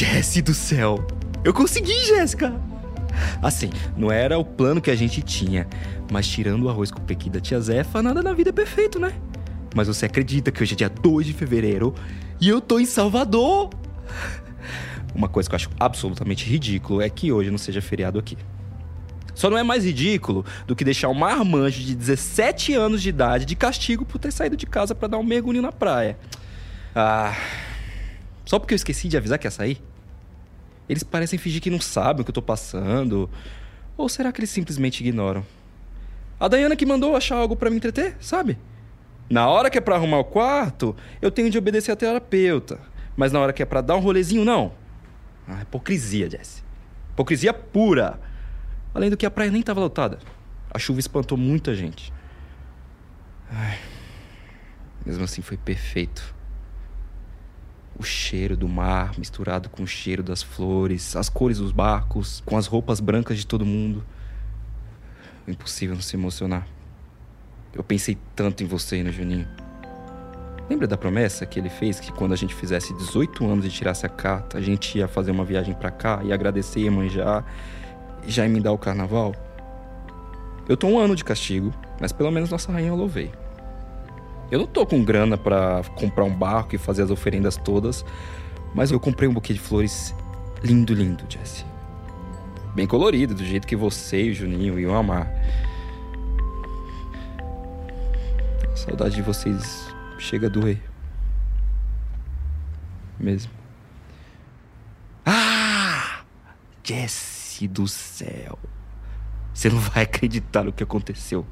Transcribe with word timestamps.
Jesse 0.00 0.40
do 0.40 0.54
céu! 0.54 1.06
Eu 1.44 1.52
consegui, 1.52 1.92
Jéssica! 2.06 2.58
Assim, 3.42 3.68
não 3.94 4.10
era 4.10 4.38
o 4.38 4.42
plano 4.42 4.80
que 4.80 4.90
a 4.90 4.96
gente 4.96 5.20
tinha, 5.20 5.68
mas 6.10 6.26
tirando 6.26 6.62
o 6.62 6.70
arroz 6.70 6.90
com 6.90 7.00
o 7.00 7.02
pequi 7.02 7.28
da 7.28 7.38
tia 7.38 7.60
Zefa, 7.60 8.02
nada 8.02 8.22
na 8.22 8.32
vida 8.32 8.48
é 8.48 8.52
perfeito, 8.52 8.98
né? 8.98 9.12
Mas 9.74 9.88
você 9.88 10.06
acredita 10.06 10.50
que 10.50 10.62
hoje 10.62 10.72
é 10.72 10.76
dia 10.76 10.88
2 10.88 11.26
de 11.26 11.34
fevereiro 11.34 11.94
e 12.40 12.48
eu 12.48 12.62
tô 12.62 12.78
em 12.78 12.86
Salvador? 12.86 13.68
Uma 15.14 15.28
coisa 15.28 15.50
que 15.50 15.54
eu 15.54 15.56
acho 15.56 15.70
absolutamente 15.78 16.48
ridículo 16.48 17.02
é 17.02 17.10
que 17.10 17.30
hoje 17.30 17.50
não 17.50 17.58
seja 17.58 17.82
feriado 17.82 18.18
aqui. 18.18 18.38
Só 19.34 19.50
não 19.50 19.58
é 19.58 19.62
mais 19.62 19.84
ridículo 19.84 20.46
do 20.66 20.74
que 20.74 20.82
deixar 20.82 21.10
um 21.10 21.14
marmanjo 21.14 21.78
de 21.78 21.94
17 21.94 22.72
anos 22.72 23.02
de 23.02 23.10
idade 23.10 23.44
de 23.44 23.54
castigo 23.54 24.06
por 24.06 24.18
ter 24.18 24.32
saído 24.32 24.56
de 24.56 24.64
casa 24.64 24.94
para 24.94 25.08
dar 25.08 25.18
um 25.18 25.22
mergulho 25.22 25.60
na 25.60 25.70
praia. 25.70 26.18
Ah. 26.94 27.36
Só 28.46 28.58
porque 28.58 28.72
eu 28.72 28.76
esqueci 28.76 29.06
de 29.06 29.18
avisar 29.18 29.38
que 29.38 29.46
ia 29.46 29.50
sair? 29.50 29.89
Eles 30.90 31.04
parecem 31.04 31.38
fingir 31.38 31.62
que 31.62 31.70
não 31.70 31.80
sabem 31.80 32.22
o 32.22 32.24
que 32.24 32.30
eu 32.30 32.34
tô 32.34 32.42
passando. 32.42 33.30
Ou 33.96 34.08
será 34.08 34.32
que 34.32 34.40
eles 34.40 34.50
simplesmente 34.50 34.98
ignoram? 34.98 35.46
A 36.40 36.48
Dayana 36.48 36.74
que 36.74 36.84
mandou 36.84 37.14
achar 37.14 37.36
algo 37.36 37.54
para 37.54 37.70
me 37.70 37.76
entreter, 37.76 38.16
sabe? 38.18 38.58
Na 39.30 39.48
hora 39.48 39.70
que 39.70 39.78
é 39.78 39.80
para 39.80 39.94
arrumar 39.94 40.18
o 40.18 40.24
quarto, 40.24 40.96
eu 41.22 41.30
tenho 41.30 41.48
de 41.48 41.56
obedecer 41.56 41.92
a 41.92 41.96
terapeuta. 41.96 42.80
Mas 43.16 43.30
na 43.30 43.38
hora 43.38 43.52
que 43.52 43.62
é 43.62 43.64
para 43.64 43.80
dar 43.80 43.94
um 43.94 44.00
rolezinho, 44.00 44.44
não. 44.44 44.72
Ah, 45.46 45.62
hipocrisia, 45.62 46.28
Jesse. 46.28 46.60
Hipocrisia 47.12 47.54
pura. 47.54 48.18
Além 48.92 49.10
do 49.10 49.16
que 49.16 49.24
a 49.24 49.30
praia 49.30 49.52
nem 49.52 49.60
estava 49.60 49.78
lotada. 49.78 50.18
A 50.74 50.78
chuva 50.80 50.98
espantou 50.98 51.38
muita 51.38 51.72
gente. 51.72 52.12
Ai. 53.48 53.78
Mesmo 55.06 55.22
assim 55.22 55.40
foi 55.40 55.56
perfeito 55.56 56.34
o 58.00 58.02
cheiro 58.02 58.56
do 58.56 58.66
mar 58.66 59.12
misturado 59.18 59.68
com 59.68 59.82
o 59.82 59.86
cheiro 59.86 60.22
das 60.22 60.42
flores, 60.42 61.14
as 61.14 61.28
cores 61.28 61.58
dos 61.58 61.70
barcos, 61.70 62.42
com 62.46 62.56
as 62.56 62.66
roupas 62.66 62.98
brancas 62.98 63.36
de 63.36 63.46
todo 63.46 63.64
mundo. 63.64 64.02
Impossível 65.46 65.94
não 65.94 66.02
se 66.02 66.16
emocionar. 66.16 66.66
Eu 67.74 67.84
pensei 67.84 68.16
tanto 68.34 68.62
em 68.62 68.66
você 68.66 69.02
no 69.02 69.12
Juninho. 69.12 69.46
Lembra 70.68 70.86
da 70.86 70.96
promessa 70.96 71.44
que 71.44 71.58
ele 71.58 71.68
fez 71.68 72.00
que 72.00 72.10
quando 72.10 72.32
a 72.32 72.36
gente 72.36 72.54
fizesse 72.54 72.94
18 72.94 73.44
anos 73.46 73.66
e 73.66 73.68
tirasse 73.68 74.06
a 74.06 74.08
carta, 74.08 74.56
a 74.56 74.62
gente 74.62 74.96
ia 74.96 75.06
fazer 75.06 75.30
uma 75.30 75.44
viagem 75.44 75.74
para 75.74 75.90
cá 75.90 76.20
e 76.24 76.32
agradecer 76.32 76.88
manjar 76.90 77.44
e 78.26 78.30
já 78.30 78.46
emendar 78.46 78.72
o 78.72 78.78
carnaval? 78.78 79.34
Eu 80.66 80.76
tô 80.76 80.86
um 80.86 80.98
ano 80.98 81.14
de 81.14 81.24
castigo, 81.24 81.70
mas 82.00 82.12
pelo 82.12 82.30
menos 82.30 82.48
nossa 82.48 82.72
rainha 82.72 82.94
louvei. 82.94 83.30
Eu 84.50 84.58
não 84.58 84.66
tô 84.66 84.84
com 84.84 85.04
grana 85.04 85.38
para 85.38 85.82
comprar 85.96 86.24
um 86.24 86.34
barco 86.34 86.74
e 86.74 86.78
fazer 86.78 87.02
as 87.02 87.10
oferendas 87.10 87.56
todas, 87.56 88.04
mas 88.74 88.90
eu 88.90 88.98
comprei 88.98 89.28
um 89.28 89.32
buquê 89.32 89.52
de 89.52 89.60
flores 89.60 90.14
lindo, 90.62 90.92
lindo, 90.92 91.24
Jesse. 91.28 91.64
Bem 92.74 92.86
colorido, 92.86 93.34
do 93.34 93.44
jeito 93.44 93.66
que 93.66 93.76
você 93.76 94.24
e 94.24 94.30
o 94.30 94.34
Juninho 94.34 94.78
iam 94.78 94.94
amar. 94.94 95.30
A 98.72 98.76
saudade 98.76 99.14
de 99.14 99.22
vocês 99.22 99.88
chega 100.18 100.46
a 100.46 100.50
doer. 100.50 100.80
Mesmo. 103.18 103.52
Ah! 105.24 106.22
Jesse 106.82 107.68
do 107.68 107.86
céu. 107.86 108.58
Você 109.52 109.68
não 109.68 109.78
vai 109.78 110.04
acreditar 110.04 110.64
no 110.64 110.72
que 110.72 110.82
aconteceu. 110.82 111.46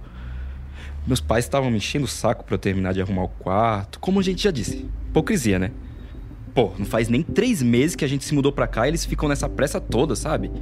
Meus 1.09 1.21
pais 1.21 1.47
estavam 1.47 1.71
me 1.71 1.79
enchendo 1.79 2.05
o 2.05 2.09
saco 2.09 2.45
para 2.45 2.55
eu 2.55 2.59
terminar 2.59 2.93
de 2.93 3.01
arrumar 3.01 3.25
o 3.25 3.29
quarto. 3.29 3.99
Como 3.99 4.21
a 4.21 4.23
gente 4.23 4.43
já 4.43 4.51
disse, 4.51 4.85
hipocrisia, 5.09 5.59
né? 5.59 5.71
Pô, 6.55 6.71
não 6.79 6.85
faz 6.85 7.09
nem 7.09 7.23
três 7.23 7.63
meses 7.63 7.97
que 7.97 8.05
a 8.05 8.09
gente 8.09 8.27
se 8.27 8.35
mudou 8.35 8.53
pra 8.53 8.67
cá 8.67 8.87
e 8.87 8.91
eles 8.91 9.07
ficam 9.07 9.27
nessa 9.27 9.49
pressa 9.49 9.81
toda, 9.81 10.15
sabe? 10.15 10.53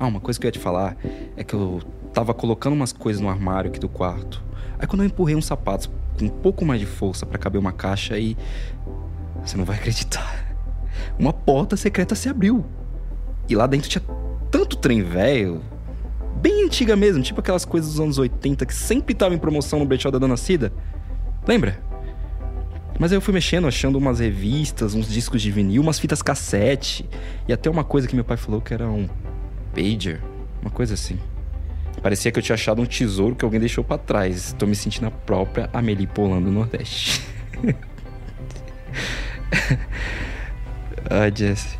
Ah, 0.00 0.08
uma 0.08 0.18
coisa 0.18 0.40
que 0.40 0.44
eu 0.44 0.48
ia 0.48 0.52
te 0.52 0.58
falar 0.58 0.96
é 1.36 1.44
que 1.44 1.54
eu 1.54 1.80
tava 2.12 2.34
colocando 2.34 2.72
umas 2.72 2.92
coisas 2.92 3.22
no 3.22 3.28
armário 3.28 3.70
aqui 3.70 3.78
do 3.78 3.88
quarto. 3.88 4.42
Aí 4.80 4.86
quando 4.88 5.02
eu 5.02 5.06
empurrei 5.06 5.36
uns 5.36 5.46
sapatos 5.46 5.88
com 6.18 6.24
um 6.24 6.28
pouco 6.28 6.64
mais 6.64 6.80
de 6.80 6.86
força 6.86 7.24
para 7.24 7.38
caber 7.38 7.60
uma 7.60 7.70
caixa 7.70 8.18
e. 8.18 8.36
Você 9.44 9.56
não 9.56 9.64
vai 9.64 9.76
acreditar. 9.76 10.56
Uma 11.16 11.32
porta 11.32 11.76
secreta 11.76 12.16
se 12.16 12.28
abriu. 12.28 12.66
E 13.48 13.54
lá 13.54 13.68
dentro 13.68 13.88
tinha 13.88 14.02
tanto 14.50 14.76
trem 14.76 15.02
velho, 15.04 15.62
bem 16.42 16.64
antiga 16.64 16.96
mesmo, 16.96 17.22
tipo 17.22 17.38
aquelas 17.40 17.64
coisas 17.64 17.92
dos 17.92 18.00
anos 18.00 18.18
80 18.18 18.66
que 18.66 18.74
sempre 18.74 19.14
tava 19.14 19.32
em 19.34 19.38
promoção 19.38 19.78
no 19.78 19.86
brechó 19.86 20.10
da 20.10 20.18
Dona 20.18 20.36
Cida. 20.36 20.72
Lembra? 21.46 21.80
Mas 22.98 23.12
aí 23.12 23.16
eu 23.16 23.20
fui 23.20 23.32
mexendo, 23.32 23.66
achando 23.66 23.96
umas 23.96 24.18
revistas, 24.18 24.94
uns 24.94 25.08
discos 25.08 25.40
de 25.40 25.50
vinil, 25.50 25.80
umas 25.80 25.98
fitas 25.98 26.20
cassete. 26.20 27.08
E 27.48 27.52
até 27.52 27.70
uma 27.70 27.84
coisa 27.84 28.06
que 28.06 28.14
meu 28.14 28.24
pai 28.24 28.36
falou 28.36 28.60
que 28.60 28.74
era 28.74 28.88
um 28.88 29.08
pager. 29.74 30.20
Uma 30.60 30.70
coisa 30.70 30.94
assim. 30.94 31.18
Parecia 32.02 32.30
que 32.30 32.38
eu 32.38 32.42
tinha 32.42 32.54
achado 32.54 32.82
um 32.82 32.86
tesouro 32.86 33.34
que 33.34 33.44
alguém 33.44 33.60
deixou 33.60 33.82
para 33.82 33.98
trás. 33.98 34.54
Tô 34.58 34.66
me 34.66 34.74
sentindo 34.74 35.06
a 35.06 35.10
própria 35.10 35.70
Amelie 35.72 36.06
Polan 36.06 36.42
do 36.42 36.50
Nordeste. 36.50 37.22
Ai, 41.08 41.32
Jesse. 41.34 41.78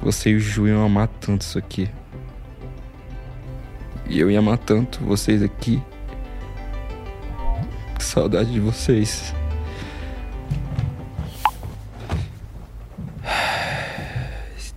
Você 0.00 0.30
e 0.30 0.36
o 0.36 0.40
Ju 0.40 0.68
iam 0.68 0.84
amar 0.84 1.08
tanto 1.08 1.42
isso 1.42 1.58
aqui. 1.58 1.88
E 4.06 4.20
eu 4.20 4.30
ia 4.30 4.38
amar 4.38 4.58
tanto 4.58 5.02
vocês 5.02 5.42
aqui. 5.42 5.82
Que 7.96 8.04
saudade 8.04 8.52
de 8.52 8.60
vocês. 8.60 9.34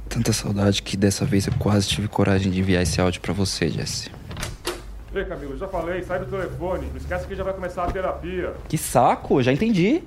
Tanta 0.09 0.33
saudade 0.33 0.81
que 0.81 0.97
dessa 0.97 1.25
vez 1.25 1.45
eu 1.45 1.53
quase 1.59 1.87
tive 1.87 2.07
coragem 2.07 2.51
de 2.51 2.59
enviar 2.59 2.81
esse 2.81 2.99
áudio 2.99 3.21
para 3.21 3.33
você, 3.33 3.69
Jesse. 3.69 4.09
Ei, 5.13 5.25
Camilo, 5.25 5.57
já 5.57 5.67
falei, 5.67 6.01
sai 6.03 6.19
do 6.19 6.25
telefone. 6.25 6.87
Não 6.87 6.97
esquece 6.97 7.27
que 7.27 7.35
já 7.35 7.43
vai 7.43 7.53
começar 7.53 7.83
a 7.83 7.91
terapia. 7.91 8.53
Que 8.67 8.77
saco, 8.77 9.43
já 9.43 9.53
entendi. 9.53 10.01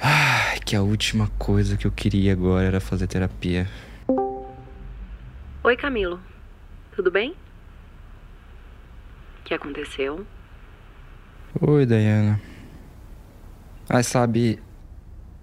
Ai, 0.00 0.58
que 0.64 0.74
a 0.74 0.82
última 0.82 1.30
coisa 1.38 1.76
que 1.76 1.86
eu 1.86 1.92
queria 1.92 2.32
agora 2.32 2.66
era 2.66 2.80
fazer 2.80 3.06
terapia. 3.06 3.68
Oi, 5.68 5.76
Camilo. 5.76 6.18
Tudo 6.96 7.10
bem? 7.10 7.32
O 9.40 9.44
que 9.44 9.52
aconteceu? 9.52 10.26
Oi, 11.60 11.84
Dayana. 11.84 12.40
Ah, 13.86 14.02
sabe, 14.02 14.62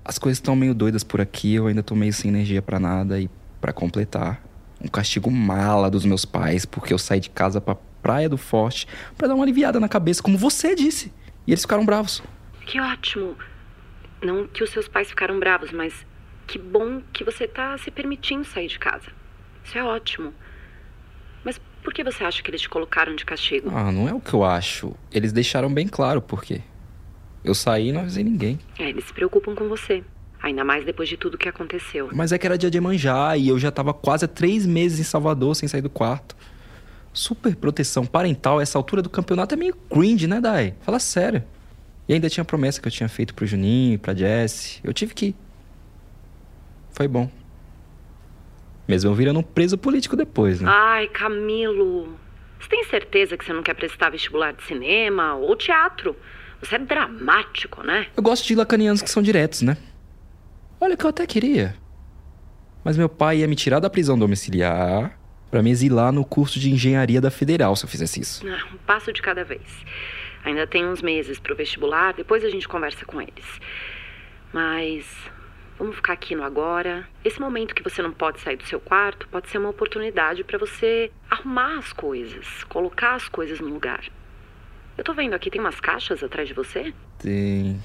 as 0.03 0.17
coisas 0.17 0.39
estão 0.39 0.55
meio 0.55 0.73
doidas 0.73 1.03
por 1.03 1.21
aqui, 1.21 1.53
eu 1.53 1.67
ainda 1.67 1.83
tô 1.83 1.93
meio 1.93 2.11
sem 2.11 2.31
energia 2.31 2.59
para 2.59 2.79
nada 2.79 3.19
e 3.19 3.29
para 3.61 3.71
completar, 3.71 4.41
um 4.83 4.87
castigo 4.87 5.29
mala 5.29 5.91
dos 5.91 6.03
meus 6.05 6.25
pais 6.25 6.65
porque 6.65 6.91
eu 6.91 6.97
saí 6.97 7.19
de 7.19 7.29
casa 7.29 7.61
pra 7.61 7.75
Praia 7.75 8.27
do 8.27 8.35
Forte 8.35 8.87
para 9.15 9.27
dar 9.27 9.35
uma 9.35 9.43
aliviada 9.43 9.79
na 9.79 9.87
cabeça, 9.87 10.23
como 10.23 10.39
você 10.39 10.73
disse. 10.73 11.13
E 11.45 11.51
eles 11.51 11.61
ficaram 11.61 11.85
bravos. 11.85 12.23
Que 12.65 12.81
ótimo. 12.81 13.37
Não 14.23 14.47
que 14.47 14.63
os 14.63 14.71
seus 14.71 14.87
pais 14.87 15.07
ficaram 15.07 15.39
bravos, 15.39 15.71
mas 15.71 15.93
que 16.47 16.57
bom 16.57 17.03
que 17.13 17.23
você 17.23 17.47
tá 17.47 17.77
se 17.77 17.91
permitindo 17.91 18.43
sair 18.43 18.67
de 18.67 18.79
casa. 18.79 19.23
Isso 19.65 19.77
é 19.77 19.83
ótimo. 19.83 20.33
Mas 21.43 21.59
por 21.83 21.93
que 21.93 22.03
você 22.03 22.23
acha 22.23 22.41
que 22.41 22.49
eles 22.49 22.61
te 22.61 22.69
colocaram 22.69 23.15
de 23.15 23.25
castigo? 23.25 23.69
Ah, 23.73 23.91
não 23.91 24.07
é 24.07 24.13
o 24.13 24.21
que 24.21 24.33
eu 24.33 24.43
acho. 24.43 24.95
Eles 25.11 25.33
deixaram 25.33 25.73
bem 25.73 25.87
claro 25.87 26.21
por 26.21 26.43
quê. 26.43 26.61
Eu 27.43 27.53
saí 27.53 27.89
e 27.89 27.91
não 27.91 28.01
avisei 28.01 28.23
ninguém. 28.23 28.59
É, 28.79 28.89
eles 28.89 29.05
se 29.05 29.13
preocupam 29.13 29.53
com 29.53 29.67
você. 29.67 30.03
Ainda 30.41 30.63
mais 30.63 30.85
depois 30.85 31.09
de 31.09 31.17
tudo 31.17 31.37
que 31.37 31.49
aconteceu. 31.49 32.09
Mas 32.13 32.31
é 32.31 32.37
que 32.37 32.45
era 32.45 32.57
dia 32.57 32.69
de 32.69 32.79
manjar 32.79 33.37
e 33.39 33.47
eu 33.47 33.57
já 33.57 33.71
tava 33.71 33.93
quase 33.93 34.25
há 34.25 34.27
três 34.27 34.65
meses 34.65 34.99
em 34.99 35.03
Salvador 35.03 35.55
sem 35.55 35.67
sair 35.67 35.81
do 35.81 35.89
quarto. 35.89 36.35
Super 37.13 37.55
proteção 37.55 38.05
parental, 38.05 38.59
essa 38.59 38.77
altura 38.77 39.01
do 39.01 39.09
campeonato 39.09 39.53
é 39.55 39.57
meio 39.57 39.75
cringe, 39.89 40.27
né, 40.27 40.41
Dai? 40.41 40.75
Fala 40.81 40.99
sério. 40.99 41.43
E 42.07 42.13
ainda 42.13 42.29
tinha 42.29 42.41
a 42.43 42.45
promessa 42.45 42.81
que 42.81 42.87
eu 42.87 42.91
tinha 42.91 43.09
feito 43.09 43.33
pro 43.33 43.45
Juninho, 43.45 43.97
pra 43.97 44.13
Jess. 44.13 44.79
Eu 44.83 44.93
tive 44.93 45.13
que 45.13 45.27
ir. 45.27 45.35
Foi 46.91 47.07
bom. 47.07 47.29
Mesmo 48.87 49.13
virando 49.13 49.39
um 49.39 49.43
preso 49.43 49.77
político 49.77 50.15
depois, 50.15 50.61
né? 50.61 50.69
Ai, 50.71 51.07
Camilo. 51.07 52.17
Você 52.59 52.69
tem 52.69 52.83
certeza 52.85 53.37
que 53.37 53.45
você 53.45 53.53
não 53.53 53.63
quer 53.63 53.73
prestar 53.73 54.09
vestibular 54.09 54.53
de 54.53 54.63
cinema 54.63 55.35
ou 55.35 55.55
teatro? 55.55 56.15
Você 56.61 56.75
é 56.75 56.79
dramático, 56.79 57.83
né? 57.83 58.07
Eu 58.15 58.23
gosto 58.23 58.45
de 58.45 58.55
lacanianos 58.55 59.01
que 59.01 59.09
são 59.09 59.21
diretos, 59.21 59.61
né? 59.61 59.77
Olha 60.79 60.95
que 60.95 61.05
eu 61.05 61.09
até 61.09 61.25
queria. 61.25 61.75
Mas 62.83 62.97
meu 62.97 63.09
pai 63.09 63.37
ia 63.37 63.47
me 63.47 63.55
tirar 63.55 63.79
da 63.79 63.89
prisão 63.89 64.17
domiciliar 64.17 65.17
para 65.49 65.61
me 65.63 65.71
exilar 65.71 66.11
no 66.11 66.25
curso 66.25 66.59
de 66.59 66.71
engenharia 66.71 67.21
da 67.21 67.31
Federal 67.31 67.75
se 67.75 67.85
eu 67.85 67.89
fizesse 67.89 68.19
isso. 68.19 68.47
Ah, 68.47 68.73
um 68.73 68.77
passo 68.77 69.11
de 69.11 69.21
cada 69.21 69.43
vez. 69.43 69.61
Ainda 70.43 70.67
tem 70.67 70.85
uns 70.85 71.01
meses 71.01 71.39
pro 71.39 71.55
vestibular, 71.55 72.13
depois 72.13 72.43
a 72.43 72.49
gente 72.49 72.67
conversa 72.67 73.05
com 73.05 73.19
eles. 73.19 73.45
Mas 74.53 75.05
Vamos 75.77 75.97
ficar 75.97 76.13
aqui 76.13 76.35
no 76.35 76.43
agora. 76.43 77.05
Esse 77.23 77.39
momento 77.39 77.75
que 77.75 77.83
você 77.83 78.01
não 78.01 78.11
pode 78.11 78.39
sair 78.39 78.55
do 78.55 78.65
seu 78.65 78.79
quarto 78.79 79.27
pode 79.27 79.49
ser 79.49 79.57
uma 79.57 79.69
oportunidade 79.69 80.43
para 80.43 80.57
você 80.57 81.11
arrumar 81.29 81.77
as 81.77 81.91
coisas, 81.91 82.63
colocar 82.65 83.15
as 83.15 83.27
coisas 83.27 83.59
no 83.59 83.67
lugar. 83.67 84.05
Eu 84.97 85.03
tô 85.03 85.13
vendo 85.13 85.33
aqui, 85.33 85.51
tem 85.51 85.59
umas 85.59 85.79
caixas 85.81 86.23
atrás 86.23 86.47
de 86.47 86.53
você? 86.53 86.93
Tem. 87.19 87.81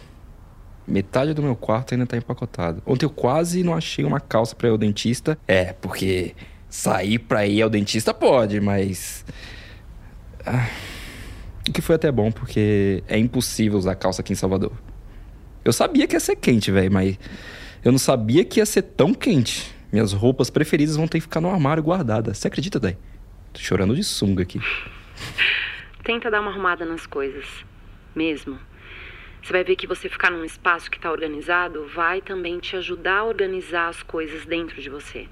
Metade 0.86 1.34
do 1.34 1.42
meu 1.42 1.56
quarto 1.56 1.92
ainda 1.92 2.06
tá 2.06 2.16
empacotado. 2.16 2.80
Ontem 2.86 3.04
eu 3.04 3.10
quase 3.10 3.64
não 3.64 3.74
achei 3.74 4.04
uma 4.04 4.20
calça 4.20 4.54
pra 4.54 4.68
ir 4.68 4.70
ao 4.70 4.78
dentista. 4.78 5.36
É, 5.46 5.72
porque 5.72 6.34
sair 6.68 7.18
pra 7.18 7.44
ir 7.46 7.62
ao 7.62 7.68
dentista 7.68 8.14
pode, 8.14 8.60
mas. 8.60 9.24
Ah, 10.46 10.68
o 11.68 11.72
que 11.72 11.82
foi 11.82 11.96
até 11.96 12.10
bom, 12.10 12.30
porque 12.30 13.02
é 13.08 13.18
impossível 13.18 13.78
usar 13.78 13.96
calça 13.96 14.22
aqui 14.22 14.32
em 14.32 14.36
Salvador. 14.36 14.72
Eu 15.64 15.72
sabia 15.72 16.06
que 16.06 16.14
ia 16.14 16.20
ser 16.20 16.36
quente, 16.36 16.70
velho, 16.70 16.92
mas 16.92 17.18
eu 17.84 17.92
não 17.92 17.98
sabia 17.98 18.44
que 18.44 18.60
ia 18.60 18.66
ser 18.66 18.82
tão 18.82 19.14
quente. 19.14 19.74
Minhas 19.92 20.12
roupas 20.12 20.50
preferidas 20.50 20.96
vão 20.96 21.08
ter 21.08 21.18
que 21.18 21.22
ficar 21.22 21.40
no 21.40 21.50
armário 21.50 21.82
guardadas. 21.82 22.38
Você 22.38 22.48
acredita, 22.48 22.78
Day? 22.78 22.96
Tô 23.52 23.60
chorando 23.60 23.94
de 23.94 24.04
sunga 24.04 24.42
aqui. 24.42 24.60
Tenta 26.04 26.30
dar 26.30 26.40
uma 26.40 26.50
arrumada 26.50 26.84
nas 26.84 27.06
coisas. 27.06 27.44
Mesmo. 28.14 28.58
Você 29.42 29.52
vai 29.52 29.64
ver 29.64 29.76
que 29.76 29.86
você 29.86 30.08
ficar 30.08 30.30
num 30.30 30.44
espaço 30.44 30.90
que 30.90 30.98
está 30.98 31.10
organizado 31.10 31.86
vai 31.94 32.20
também 32.20 32.58
te 32.58 32.76
ajudar 32.76 33.18
a 33.18 33.24
organizar 33.24 33.88
as 33.88 34.02
coisas 34.02 34.44
dentro 34.44 34.80
de 34.80 34.90
você. 34.90 35.26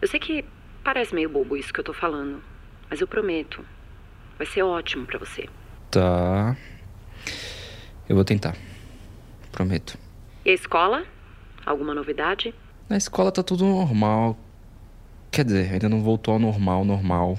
Eu 0.00 0.06
sei 0.06 0.20
que 0.20 0.44
parece 0.84 1.14
meio 1.14 1.28
bobo 1.28 1.56
isso 1.56 1.72
que 1.72 1.80
eu 1.80 1.84
tô 1.84 1.92
falando, 1.92 2.42
mas 2.88 3.00
eu 3.00 3.08
prometo. 3.08 3.64
Vai 4.36 4.46
ser 4.46 4.62
ótimo 4.62 5.06
para 5.06 5.18
você. 5.18 5.48
Tá. 5.90 6.56
Eu 8.08 8.14
vou 8.14 8.24
tentar. 8.24 8.54
Prometo. 9.50 9.98
E 10.44 10.50
a 10.50 10.54
escola? 10.54 11.04
Alguma 11.68 11.94
novidade? 11.94 12.54
Na 12.88 12.96
escola 12.96 13.30
tá 13.30 13.42
tudo 13.42 13.62
normal. 13.66 14.38
Quer 15.30 15.44
dizer, 15.44 15.70
ainda 15.74 15.86
não 15.86 16.00
voltou 16.00 16.32
ao 16.32 16.40
normal, 16.40 16.82
normal. 16.82 17.38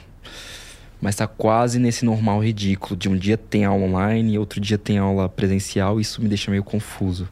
Mas 1.02 1.16
tá 1.16 1.26
quase 1.26 1.80
nesse 1.80 2.06
normal 2.06 2.44
ridículo 2.44 2.96
de 2.96 3.10
um 3.10 3.18
dia 3.18 3.38
tem 3.38 3.66
aula 3.66 3.84
online 3.86 4.34
e 4.34 4.38
outro 4.38 4.62
dia 4.62 4.78
tem 4.78 5.00
aula 5.00 5.28
presencial, 5.28 6.00
isso 6.00 6.22
me 6.22 6.30
deixa 6.30 6.52
meio 6.52 6.64
confuso. 6.64 7.28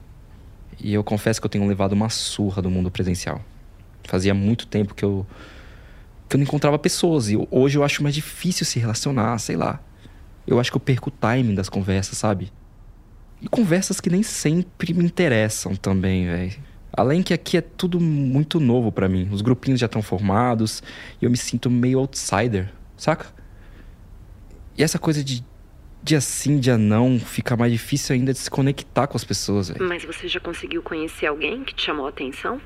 E 0.80 0.92
eu 0.92 1.04
confesso 1.04 1.40
que 1.40 1.46
eu 1.46 1.50
tenho 1.52 1.68
levado 1.68 1.94
uma 1.94 2.10
surra 2.10 2.64
do 2.64 2.72
mundo 2.72 2.90
presencial. 2.90 3.46
Fazia 4.04 4.34
muito 4.34 4.66
tempo 4.66 4.96
que 4.96 5.06
eu 5.06 5.24
que 6.28 6.36
eu 6.36 6.40
não 6.40 6.46
encontrava 6.46 6.80
pessoas 6.80 7.30
e 7.30 7.38
hoje 7.52 7.78
eu 7.78 7.84
acho 7.84 8.02
mais 8.02 8.16
difícil 8.16 8.66
se 8.66 8.80
relacionar, 8.80 9.38
sei 9.38 9.56
lá. 9.56 9.80
Eu 10.48 10.60
acho 10.60 10.72
que 10.72 10.78
eu 10.78 10.82
perco 10.82 11.10
o 11.10 11.12
timing 11.12 11.54
das 11.54 11.70
conversas, 11.70 12.18
sabe? 12.18 12.52
E 13.40 13.48
conversas 13.48 14.02
que 14.02 14.10
nem 14.10 14.24
sempre 14.24 14.96
me 14.96 15.06
interessam 15.06 15.76
também, 15.76 16.26
velho. 16.26 16.77
Além 16.92 17.22
que 17.22 17.34
aqui 17.34 17.58
é 17.58 17.62
tudo 17.62 18.00
muito 18.00 18.60
novo 18.60 18.92
para 18.92 19.08
mim. 19.08 19.28
Os 19.32 19.42
grupinhos 19.42 19.80
já 19.80 19.86
estão 19.86 20.02
formados 20.02 20.82
e 21.22 21.26
eu 21.26 21.32
me 21.32 21.38
sinto 21.38 21.70
meio 21.70 22.00
outsider, 22.00 22.72
saca? 22.96 23.28
E 24.78 24.84
essa 24.84 24.98
coisa 24.98 25.24
de 25.24 25.44
dia 26.04 26.22
sim, 26.22 26.60
dia 26.60 26.78
não, 26.78 27.20
fica 27.20 27.58
mais 27.58 27.72
difícil 27.72 28.16
ainda 28.16 28.32
de 28.32 28.40
se 28.40 28.50
conectar 28.50 29.08
com 29.08 29.18
as 29.18 29.24
pessoas, 29.24 29.70
velho. 29.70 29.88
Mas 29.88 30.06
você 30.06 30.28
já 30.28 30.40
conseguiu 30.40 30.82
conhecer 30.82 31.26
alguém 31.26 31.64
que 31.64 31.76
te 31.76 31.84
chamou 31.84 32.06
a 32.06 32.10
atenção? 32.10 32.62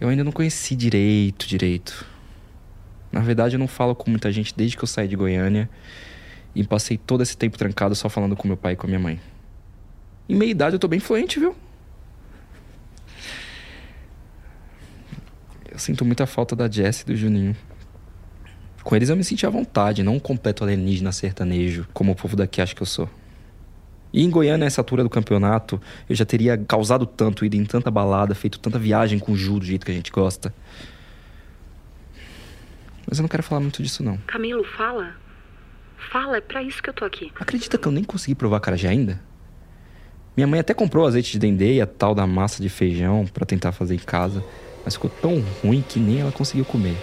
Eu 0.00 0.08
ainda 0.08 0.24
não 0.24 0.32
conheci 0.32 0.74
direito, 0.76 1.46
direito. 1.46 2.06
Na 3.10 3.20
verdade, 3.20 3.56
eu 3.56 3.58
não 3.58 3.68
falo 3.68 3.94
com 3.94 4.10
muita 4.10 4.30
gente 4.30 4.54
desde 4.56 4.76
que 4.76 4.84
eu 4.84 4.86
saí 4.86 5.08
de 5.08 5.16
Goiânia 5.16 5.68
e 6.54 6.64
passei 6.64 6.96
todo 6.96 7.22
esse 7.22 7.36
tempo 7.36 7.58
trancado 7.58 7.94
só 7.94 8.08
falando 8.08 8.36
com 8.36 8.46
meu 8.46 8.56
pai 8.56 8.74
e 8.74 8.76
com 8.76 8.86
a 8.86 8.88
minha 8.88 9.00
mãe. 9.00 9.20
Em 10.28 10.36
meia 10.36 10.50
idade 10.50 10.76
eu 10.76 10.78
tô 10.78 10.88
bem 10.88 11.00
fluente, 11.00 11.40
viu? 11.40 11.54
Eu 15.78 15.80
sinto 15.80 16.04
muita 16.04 16.26
falta 16.26 16.56
da 16.56 16.68
Jess 16.68 17.02
e 17.02 17.06
do 17.06 17.14
Juninho. 17.14 17.54
Com 18.82 18.96
eles 18.96 19.10
eu 19.10 19.16
me 19.16 19.22
senti 19.22 19.46
à 19.46 19.48
vontade, 19.48 20.02
não 20.02 20.16
um 20.16 20.18
completo 20.18 20.64
alienígena 20.64 21.12
sertanejo, 21.12 21.86
como 21.94 22.10
o 22.10 22.16
povo 22.16 22.34
daqui 22.34 22.60
acha 22.60 22.74
que 22.74 22.82
eu 22.82 22.86
sou. 22.86 23.08
E 24.12 24.24
em 24.24 24.28
Goiânia, 24.28 24.64
nessa 24.64 24.80
altura 24.80 25.04
do 25.04 25.08
campeonato, 25.08 25.80
eu 26.10 26.16
já 26.16 26.24
teria 26.24 26.58
causado 26.58 27.06
tanto, 27.06 27.44
ido 27.44 27.54
em 27.54 27.64
tanta 27.64 27.92
balada, 27.92 28.34
feito 28.34 28.58
tanta 28.58 28.76
viagem 28.76 29.20
com 29.20 29.30
o 29.30 29.36
Ju 29.36 29.60
do 29.60 29.64
jeito 29.64 29.86
que 29.86 29.92
a 29.92 29.94
gente 29.94 30.10
gosta. 30.10 30.52
Mas 33.08 33.20
eu 33.20 33.22
não 33.22 33.28
quero 33.28 33.44
falar 33.44 33.60
muito 33.60 33.80
disso, 33.80 34.02
não. 34.02 34.16
Camilo, 34.26 34.64
fala. 34.64 35.14
Fala, 36.10 36.38
é 36.38 36.40
pra 36.40 36.60
isso 36.60 36.82
que 36.82 36.90
eu 36.90 36.94
tô 36.94 37.04
aqui. 37.04 37.30
Acredita 37.38 37.78
que 37.78 37.86
eu 37.86 37.92
nem 37.92 38.02
consegui 38.02 38.34
provar 38.34 38.58
carajé 38.58 38.88
ainda? 38.88 39.20
Minha 40.36 40.48
mãe 40.48 40.58
até 40.58 40.74
comprou 40.74 41.06
azeite 41.06 41.30
de 41.30 41.38
dendê 41.38 41.74
e 41.74 41.80
a 41.80 41.86
tal 41.86 42.16
da 42.16 42.26
massa 42.26 42.60
de 42.60 42.68
feijão 42.68 43.24
para 43.26 43.46
tentar 43.46 43.70
fazer 43.70 43.94
em 43.94 43.98
casa, 43.98 44.42
mas 44.88 44.94
ficou 44.94 45.10
tão 45.20 45.44
ruim 45.62 45.84
que 45.86 46.00
nem 46.00 46.22
ela 46.22 46.32
conseguiu 46.32 46.64
comer. 46.64 46.96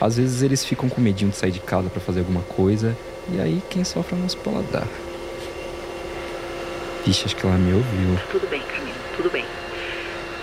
Às 0.00 0.16
vezes 0.16 0.42
eles 0.42 0.64
ficam 0.64 0.88
com 0.88 1.00
medinho 1.00 1.32
de 1.32 1.36
sair 1.36 1.50
de 1.50 1.58
casa 1.58 1.90
para 1.90 2.00
fazer 2.00 2.20
alguma 2.20 2.42
coisa, 2.42 2.96
e 3.32 3.40
aí 3.40 3.60
quem 3.68 3.82
sofre 3.82 4.14
é 4.14 4.18
o 4.18 4.22
nosso 4.22 4.38
paladar. 4.38 4.86
Vixe, 7.04 7.24
acho 7.24 7.34
que 7.34 7.44
ela 7.44 7.58
me 7.58 7.74
ouviu. 7.74 8.14
Tá 8.14 8.26
tudo 8.30 8.48
bem, 8.48 8.62
Camilo, 8.62 8.96
tudo 9.16 9.28
bem. 9.28 9.44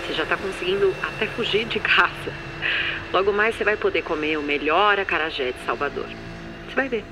Você 0.06 0.12
já 0.12 0.26
tá 0.26 0.36
conseguindo 0.36 0.94
até 1.02 1.26
fugir 1.28 1.64
de 1.64 1.80
casa. 1.80 2.34
Logo 3.14 3.32
mais 3.32 3.54
você 3.54 3.64
vai 3.64 3.78
poder 3.78 4.02
comer 4.02 4.36
o 4.36 4.42
melhor 4.42 4.98
acarajé 4.98 5.52
de 5.52 5.64
Salvador. 5.64 6.06
Você 6.68 6.74
vai 6.74 6.90
ver. 6.90 7.04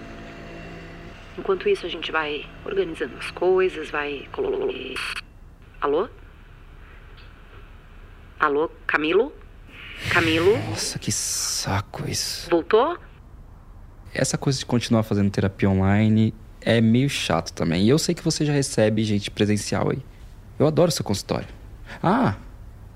Enquanto 1.38 1.66
isso, 1.66 1.86
a 1.86 1.88
gente 1.88 2.12
vai 2.12 2.44
organizando 2.62 3.16
as 3.16 3.30
coisas, 3.30 3.88
vai. 3.88 4.28
Alô? 5.80 6.10
Alô, 8.40 8.70
Camilo? 8.86 9.30
Camilo? 10.10 10.56
Nossa, 10.70 10.98
que 10.98 11.12
saco 11.12 12.08
isso. 12.08 12.48
Voltou? 12.48 12.96
Essa 14.14 14.38
coisa 14.38 14.58
de 14.58 14.64
continuar 14.64 15.02
fazendo 15.02 15.30
terapia 15.30 15.68
online 15.68 16.32
é 16.62 16.80
meio 16.80 17.10
chato 17.10 17.52
também. 17.52 17.84
E 17.84 17.90
eu 17.90 17.98
sei 17.98 18.14
que 18.14 18.24
você 18.24 18.46
já 18.46 18.54
recebe 18.54 19.04
gente 19.04 19.30
presencial 19.30 19.90
aí. 19.90 19.98
Eu 20.58 20.66
adoro 20.66 20.90
seu 20.90 21.04
consultório. 21.04 21.48
Ah, 22.02 22.36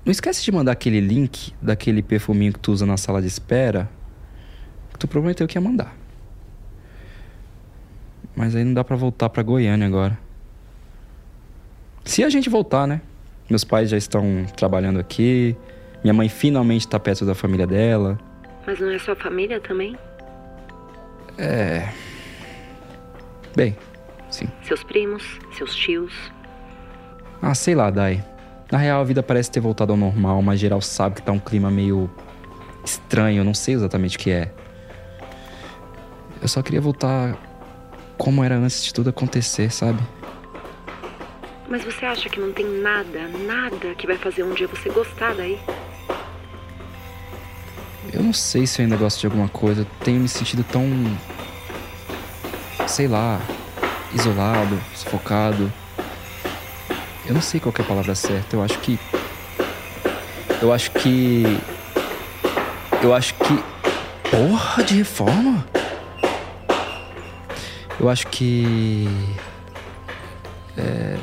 não 0.03 0.11
esquece 0.11 0.43
de 0.43 0.51
mandar 0.51 0.71
aquele 0.71 0.99
link 0.99 1.53
daquele 1.61 2.01
perfuminho 2.01 2.53
que 2.53 2.59
tu 2.59 2.71
usa 2.71 2.87
na 2.87 2.97
sala 2.97 3.21
de 3.21 3.27
espera. 3.27 3.87
Que 4.93 4.97
tu 4.97 5.07
prometeu 5.07 5.47
que 5.47 5.59
ia 5.59 5.61
mandar. 5.61 5.95
Mas 8.35 8.55
aí 8.55 8.63
não 8.63 8.73
dá 8.73 8.83
para 8.83 8.95
voltar 8.95 9.29
para 9.29 9.43
Goiânia 9.43 9.85
agora. 9.85 10.17
Se 12.03 12.23
a 12.23 12.29
gente 12.31 12.49
voltar, 12.49 12.87
né? 12.87 12.99
Meus 13.49 13.63
pais 13.63 13.89
já 13.89 13.97
estão 13.97 14.45
trabalhando 14.55 14.99
aqui. 14.99 15.55
Minha 16.03 16.13
mãe 16.13 16.29
finalmente 16.29 16.87
tá 16.87 16.99
perto 16.99 17.25
da 17.25 17.35
família 17.35 17.67
dela. 17.67 18.17
Mas 18.65 18.79
não 18.79 18.89
é 18.89 18.97
sua 18.97 19.15
família 19.15 19.59
também? 19.59 19.95
É. 21.37 21.89
Bem, 23.55 23.75
sim. 24.29 24.47
Seus 24.63 24.83
primos, 24.83 25.39
seus 25.57 25.75
tios. 25.75 26.13
Ah, 27.41 27.53
sei 27.53 27.75
lá, 27.75 27.89
Dai. 27.89 28.23
Na 28.71 28.77
real, 28.79 29.01
a 29.01 29.03
vida 29.03 29.21
parece 29.21 29.51
ter 29.51 29.59
voltado 29.59 29.91
ao 29.91 29.97
normal, 29.97 30.41
mas 30.41 30.59
geral 30.59 30.81
sabe 30.81 31.15
que 31.15 31.21
tá 31.21 31.31
um 31.31 31.39
clima 31.39 31.69
meio 31.69 32.09
estranho, 32.83 33.43
não 33.43 33.53
sei 33.53 33.75
exatamente 33.75 34.17
o 34.17 34.19
que 34.19 34.31
é. 34.31 34.51
Eu 36.41 36.47
só 36.47 36.61
queria 36.61 36.81
voltar 36.81 37.37
como 38.17 38.43
era 38.43 38.55
antes 38.55 38.83
de 38.83 38.93
tudo 38.93 39.09
acontecer, 39.09 39.71
sabe? 39.71 39.99
Mas 41.67 41.83
você 41.83 42.05
acha 42.05 42.29
que 42.29 42.39
não 42.39 42.51
tem 42.51 42.65
nada, 42.65 43.27
nada 43.45 43.95
que 43.95 44.05
vai 44.05 44.17
fazer 44.17 44.43
um 44.43 44.53
dia 44.53 44.67
você 44.67 44.89
gostar 44.89 45.33
daí? 45.33 45.59
Eu 48.13 48.21
não 48.21 48.33
sei 48.33 48.67
se 48.67 48.81
eu 48.81 48.83
ainda 48.83 48.95
gosto 48.95 49.19
de 49.19 49.25
alguma 49.25 49.49
coisa. 49.49 49.81
Eu 49.81 49.87
tenho 50.03 50.19
me 50.19 50.27
sentido 50.27 50.63
tão. 50.71 50.85
sei 52.87 53.07
lá. 53.07 53.41
isolado, 54.13 54.79
sufocado. 54.93 55.71
Eu 57.25 57.33
não 57.33 57.41
sei 57.41 57.59
qual 57.59 57.73
é 57.77 57.81
a 57.81 57.85
palavra 57.85 58.13
certa. 58.13 58.55
Eu 58.55 58.63
acho 58.63 58.79
que. 58.79 58.99
Eu 60.61 60.71
acho 60.71 60.91
que. 60.91 61.43
Eu 63.01 63.13
acho 63.13 63.33
que. 63.33 63.63
Porra 64.29 64.83
de 64.83 64.95
reforma? 64.95 65.67
Eu 67.99 68.07
acho 68.07 68.27
que. 68.27 69.07
É. 70.77 71.17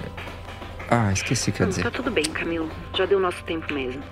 Ah, 0.95 1.11
esqueci 1.11 1.49
o 1.49 1.53
que 1.55 1.63
eu 1.63 1.65
ia 1.65 1.71
dizer. 1.71 1.83
Tá 1.85 1.91
tudo 1.91 2.11
bem, 2.11 2.25
Camilo. 2.25 2.71
Já 2.95 3.07
deu 3.07 3.19
nosso 3.19 3.43
tempo 3.45 3.73
mesmo. 3.73 4.03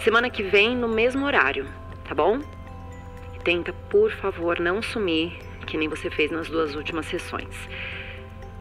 Semana 0.00 0.28
que 0.28 0.42
vem, 0.42 0.76
no 0.76 0.86
mesmo 0.86 1.24
horário, 1.24 1.66
tá 2.04 2.14
bom? 2.14 2.40
E 3.34 3.38
tenta, 3.42 3.72
por 3.72 4.12
favor, 4.12 4.60
não 4.60 4.82
sumir, 4.82 5.38
que 5.66 5.78
nem 5.78 5.88
você 5.88 6.10
fez 6.10 6.30
nas 6.30 6.46
duas 6.46 6.74
últimas 6.74 7.06
sessões. 7.06 7.56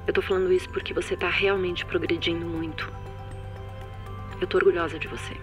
Eu 0.08 0.14
tô 0.14 0.22
falando 0.22 0.54
isso 0.54 0.70
porque 0.70 0.94
você 0.94 1.18
tá 1.18 1.30
realmente 1.30 1.86
progredindo 1.86 2.46
muito. 2.46 2.90
Eu 4.40 4.48
tô 4.48 4.58
orgulhosa 4.58 4.98
de 4.98 5.10
você. 5.10 5.36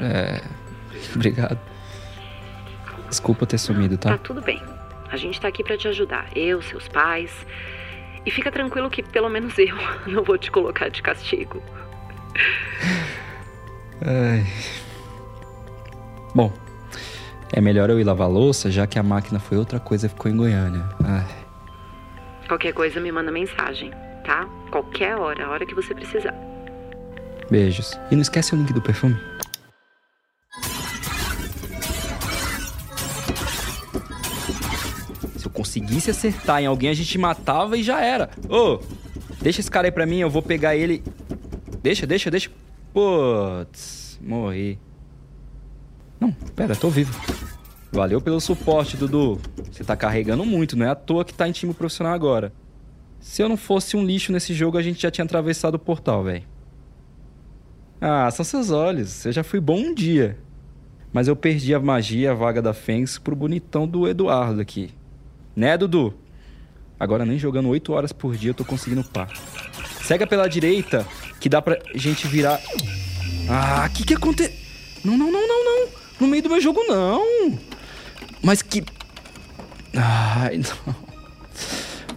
É. 0.00 0.42
Obrigado. 1.14 1.60
Desculpa 3.08 3.46
ter 3.46 3.58
sumido, 3.58 3.96
tá? 3.96 4.10
Tá 4.10 4.18
tudo 4.18 4.40
bem. 4.40 4.60
A 5.12 5.16
gente 5.16 5.40
tá 5.40 5.46
aqui 5.46 5.62
pra 5.62 5.78
te 5.78 5.86
ajudar. 5.86 6.26
Eu, 6.36 6.60
seus 6.60 6.88
pais. 6.88 7.30
E 8.26 8.30
fica 8.30 8.50
tranquilo 8.50 8.90
que 8.90 9.02
pelo 9.02 9.28
menos 9.28 9.56
eu 9.58 9.76
não 10.06 10.22
vou 10.22 10.36
te 10.38 10.50
colocar 10.50 10.88
de 10.88 11.02
castigo. 11.02 11.62
Ai. 14.04 14.46
Bom, 16.34 16.52
é 17.52 17.60
melhor 17.60 17.90
eu 17.90 17.98
ir 17.98 18.04
lavar 18.04 18.26
a 18.26 18.30
louça, 18.30 18.70
já 18.70 18.86
que 18.86 18.98
a 18.98 19.02
máquina 19.02 19.38
foi 19.40 19.56
outra 19.56 19.80
coisa 19.80 20.06
e 20.06 20.08
ficou 20.08 20.30
em 20.30 20.36
Goiânia. 20.36 20.84
Ai. 21.04 21.26
Qualquer 22.46 22.72
coisa 22.72 23.00
me 23.00 23.10
manda 23.12 23.30
mensagem. 23.30 23.90
tá? 24.24 24.46
Qualquer 24.70 25.16
hora, 25.16 25.46
a 25.46 25.50
hora 25.50 25.66
que 25.66 25.74
você 25.74 25.94
precisar. 25.94 26.34
Beijos. 27.50 27.98
E 28.10 28.14
não 28.14 28.22
esquece 28.22 28.54
o 28.54 28.58
link 28.58 28.72
do 28.72 28.82
perfume. 28.82 29.16
Conseguisse 35.88 36.10
acertar 36.10 36.62
em 36.62 36.66
alguém, 36.66 36.90
a 36.90 36.94
gente 36.94 37.16
matava 37.16 37.76
e 37.76 37.82
já 37.82 38.00
era. 38.00 38.28
Ô, 38.48 38.78
deixa 39.40 39.60
esse 39.60 39.70
cara 39.70 39.88
aí 39.88 39.90
pra 39.90 40.04
mim, 40.04 40.18
eu 40.18 40.28
vou 40.28 40.42
pegar 40.42 40.76
ele. 40.76 41.02
Deixa, 41.82 42.06
deixa, 42.06 42.30
deixa. 42.30 42.50
Putz, 42.92 44.20
morri. 44.22 44.78
Não, 46.20 46.30
pera, 46.54 46.76
tô 46.76 46.90
vivo. 46.90 47.18
Valeu 47.90 48.20
pelo 48.20 48.40
suporte, 48.40 48.98
Dudu. 48.98 49.40
Você 49.72 49.82
tá 49.82 49.96
carregando 49.96 50.44
muito, 50.44 50.76
não 50.76 50.84
é 50.84 50.90
à 50.90 50.94
toa 50.94 51.24
que 51.24 51.32
tá 51.32 51.48
em 51.48 51.52
time 51.52 51.72
profissional 51.72 52.12
agora. 52.12 52.52
Se 53.18 53.42
eu 53.42 53.48
não 53.48 53.56
fosse 53.56 53.96
um 53.96 54.04
lixo 54.04 54.30
nesse 54.30 54.52
jogo, 54.52 54.76
a 54.76 54.82
gente 54.82 55.00
já 55.00 55.10
tinha 55.10 55.24
atravessado 55.24 55.76
o 55.76 55.78
portal, 55.78 56.22
velho. 56.22 56.44
Ah, 58.00 58.30
são 58.30 58.44
seus 58.44 58.70
olhos. 58.70 59.24
Eu 59.24 59.32
já 59.32 59.42
fui 59.42 59.58
bom 59.58 59.78
um 59.78 59.94
dia. 59.94 60.38
Mas 61.12 61.26
eu 61.26 61.34
perdi 61.34 61.74
a 61.74 61.80
magia, 61.80 62.32
a 62.32 62.34
vaga 62.34 62.60
da 62.60 62.74
Fênix, 62.74 63.18
pro 63.18 63.34
bonitão 63.34 63.88
do 63.88 64.06
Eduardo 64.06 64.60
aqui. 64.60 64.90
Né, 65.58 65.76
Dudu? 65.76 66.14
Agora 67.00 67.26
nem 67.26 67.36
jogando 67.36 67.68
8 67.70 67.92
horas 67.92 68.12
por 68.12 68.36
dia 68.36 68.50
eu 68.50 68.54
tô 68.54 68.64
conseguindo 68.64 69.02
par. 69.02 69.28
Cega 70.04 70.24
pela 70.24 70.48
direita, 70.48 71.04
que 71.40 71.48
dá 71.48 71.60
pra 71.60 71.76
gente 71.96 72.28
virar. 72.28 72.60
Ah, 73.50 73.88
que 73.88 74.04
que 74.04 74.14
aconteceu? 74.14 74.54
Não, 75.04 75.18
não, 75.18 75.32
não, 75.32 75.48
não, 75.48 75.64
não. 75.64 75.88
No 76.20 76.28
meio 76.28 76.44
do 76.44 76.48
meu 76.48 76.60
jogo, 76.60 76.80
não. 76.86 77.58
Mas 78.40 78.62
que. 78.62 78.84
Ai, 79.96 80.58
não. 80.86 80.94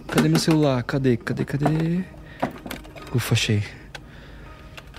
Cadê 0.06 0.28
meu 0.28 0.38
celular? 0.38 0.80
Cadê? 0.84 1.16
Cadê? 1.16 1.44
Cadê? 1.44 2.04
Ufa, 3.12 3.34
achei. 3.34 3.64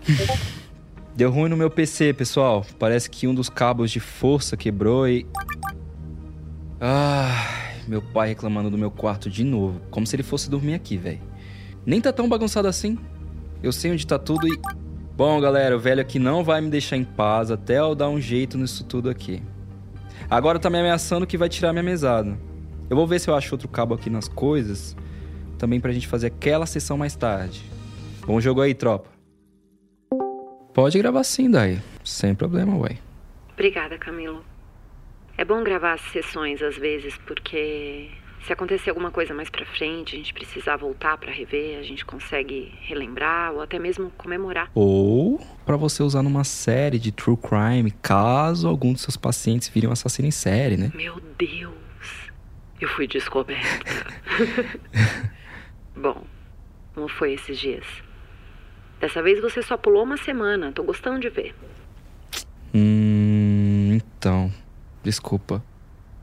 Deu 1.16 1.32
ruim 1.32 1.48
no 1.48 1.56
meu 1.56 1.70
PC, 1.70 2.12
pessoal. 2.12 2.66
Parece 2.78 3.10
que 3.10 3.26
um 3.26 3.34
dos 3.34 3.48
cabos 3.48 3.90
de 3.90 4.02
força 4.02 4.58
quebrou 4.58 5.08
e. 5.08 5.26
Ai, 6.82 7.63
meu 7.88 8.02
pai 8.02 8.30
reclamando 8.30 8.70
do 8.70 8.78
meu 8.78 8.92
quarto 8.92 9.30
de 9.30 9.44
novo. 9.44 9.82
Como 9.90 10.06
se 10.06 10.16
ele 10.16 10.24
fosse 10.24 10.50
dormir 10.50 10.74
aqui, 10.74 10.98
velho. 10.98 11.22
Nem 11.86 12.00
tá 12.00 12.12
tão 12.14 12.28
bagunçado 12.30 12.68
assim. 12.68 12.98
Eu 13.62 13.72
sei 13.72 13.92
onde 13.92 14.06
tá 14.06 14.18
tudo 14.18 14.48
e. 14.48 14.60
Bom, 15.16 15.40
galera, 15.40 15.76
o 15.76 15.80
velho 15.80 16.02
aqui 16.02 16.18
não 16.18 16.44
vai 16.44 16.60
me 16.60 16.70
deixar 16.70 16.98
em 16.98 17.04
paz 17.04 17.52
até 17.52 17.80
eu 17.80 17.94
dar 17.94 18.10
um 18.10 18.20
jeito 18.20 18.58
nisso 18.58 18.84
tudo 18.84 19.10
aqui. 19.10 19.42
Agora 20.30 20.58
tá 20.58 20.70
me 20.70 20.80
ameaçando 20.80 21.28
que 21.28 21.38
vai 21.38 21.50
tirar 21.50 21.72
minha 21.72 21.84
mesada. 21.84 22.38
Eu 22.90 22.96
vou 22.96 23.06
ver 23.06 23.20
se 23.20 23.30
eu 23.30 23.36
acho 23.36 23.54
outro 23.54 23.68
cabo 23.68 23.94
aqui 23.94 24.10
nas 24.10 24.28
coisas. 24.28 24.96
Também 25.58 25.80
pra 25.80 25.92
gente 25.92 26.08
fazer 26.08 26.28
aquela 26.28 26.66
sessão 26.66 26.98
mais 26.98 27.16
tarde. 27.16 27.64
Bom 28.26 28.40
jogo 28.42 28.62
aí, 28.62 28.74
tropa. 28.74 29.10
Pode 30.74 30.98
gravar 30.98 31.24
sim, 31.24 31.50
Dai. 31.50 31.82
Sem 32.04 32.34
problema, 32.34 32.76
ué. 32.78 32.98
Obrigada, 33.54 33.98
Camilo. 33.98 34.44
É 35.38 35.44
bom 35.44 35.64
gravar 35.64 35.94
as 35.94 36.02
sessões 36.12 36.62
às 36.62 36.78
vezes, 36.78 37.18
porque 37.26 38.10
se 38.46 38.52
acontecer 38.52 38.90
alguma 38.90 39.10
coisa 39.10 39.34
mais 39.34 39.50
pra 39.50 39.66
frente, 39.66 40.16
a 40.16 40.18
gente 40.18 40.34
precisar 40.34 40.76
voltar 40.76 41.18
pra 41.18 41.32
rever, 41.32 41.80
a 41.80 41.84
gente 41.84 42.06
consegue 42.06 42.74
relembrar 42.82 43.54
ou 43.54 43.62
até 43.62 43.80
mesmo 43.80 44.12
comemorar. 44.18 44.70
Ou 44.76 45.40
pra 45.66 45.78
você 45.78 46.04
usar 46.04 46.22
numa 46.22 46.44
série 46.44 47.00
de 47.00 47.12
true 47.12 47.38
crime, 47.38 47.92
caso 48.02 48.68
algum 48.68 48.92
dos 48.94 49.02
seus 49.02 49.16
pacientes 49.18 49.70
virem 49.70 49.90
um 49.90 49.94
assassino 49.94 50.28
em 50.28 50.32
série, 50.32 50.76
né? 50.78 50.92
Meu 50.94 51.20
Deus, 51.38 51.74
eu 52.82 52.90
fui 52.90 53.08
descoberta. 53.08 54.06
Bom, 55.96 56.26
como 56.94 57.08
foi 57.08 57.34
esses 57.34 57.58
dias? 57.58 57.86
Dessa 59.00 59.22
vez 59.24 59.42
você 59.42 59.62
só 59.62 59.78
pulou 59.78 60.04
uma 60.04 60.18
semana, 60.18 60.72
tô 60.72 60.84
gostando 60.84 61.20
de 61.20 61.30
ver. 61.30 61.56
Hum, 62.74 63.94
então, 63.94 64.52
desculpa. 65.04 65.64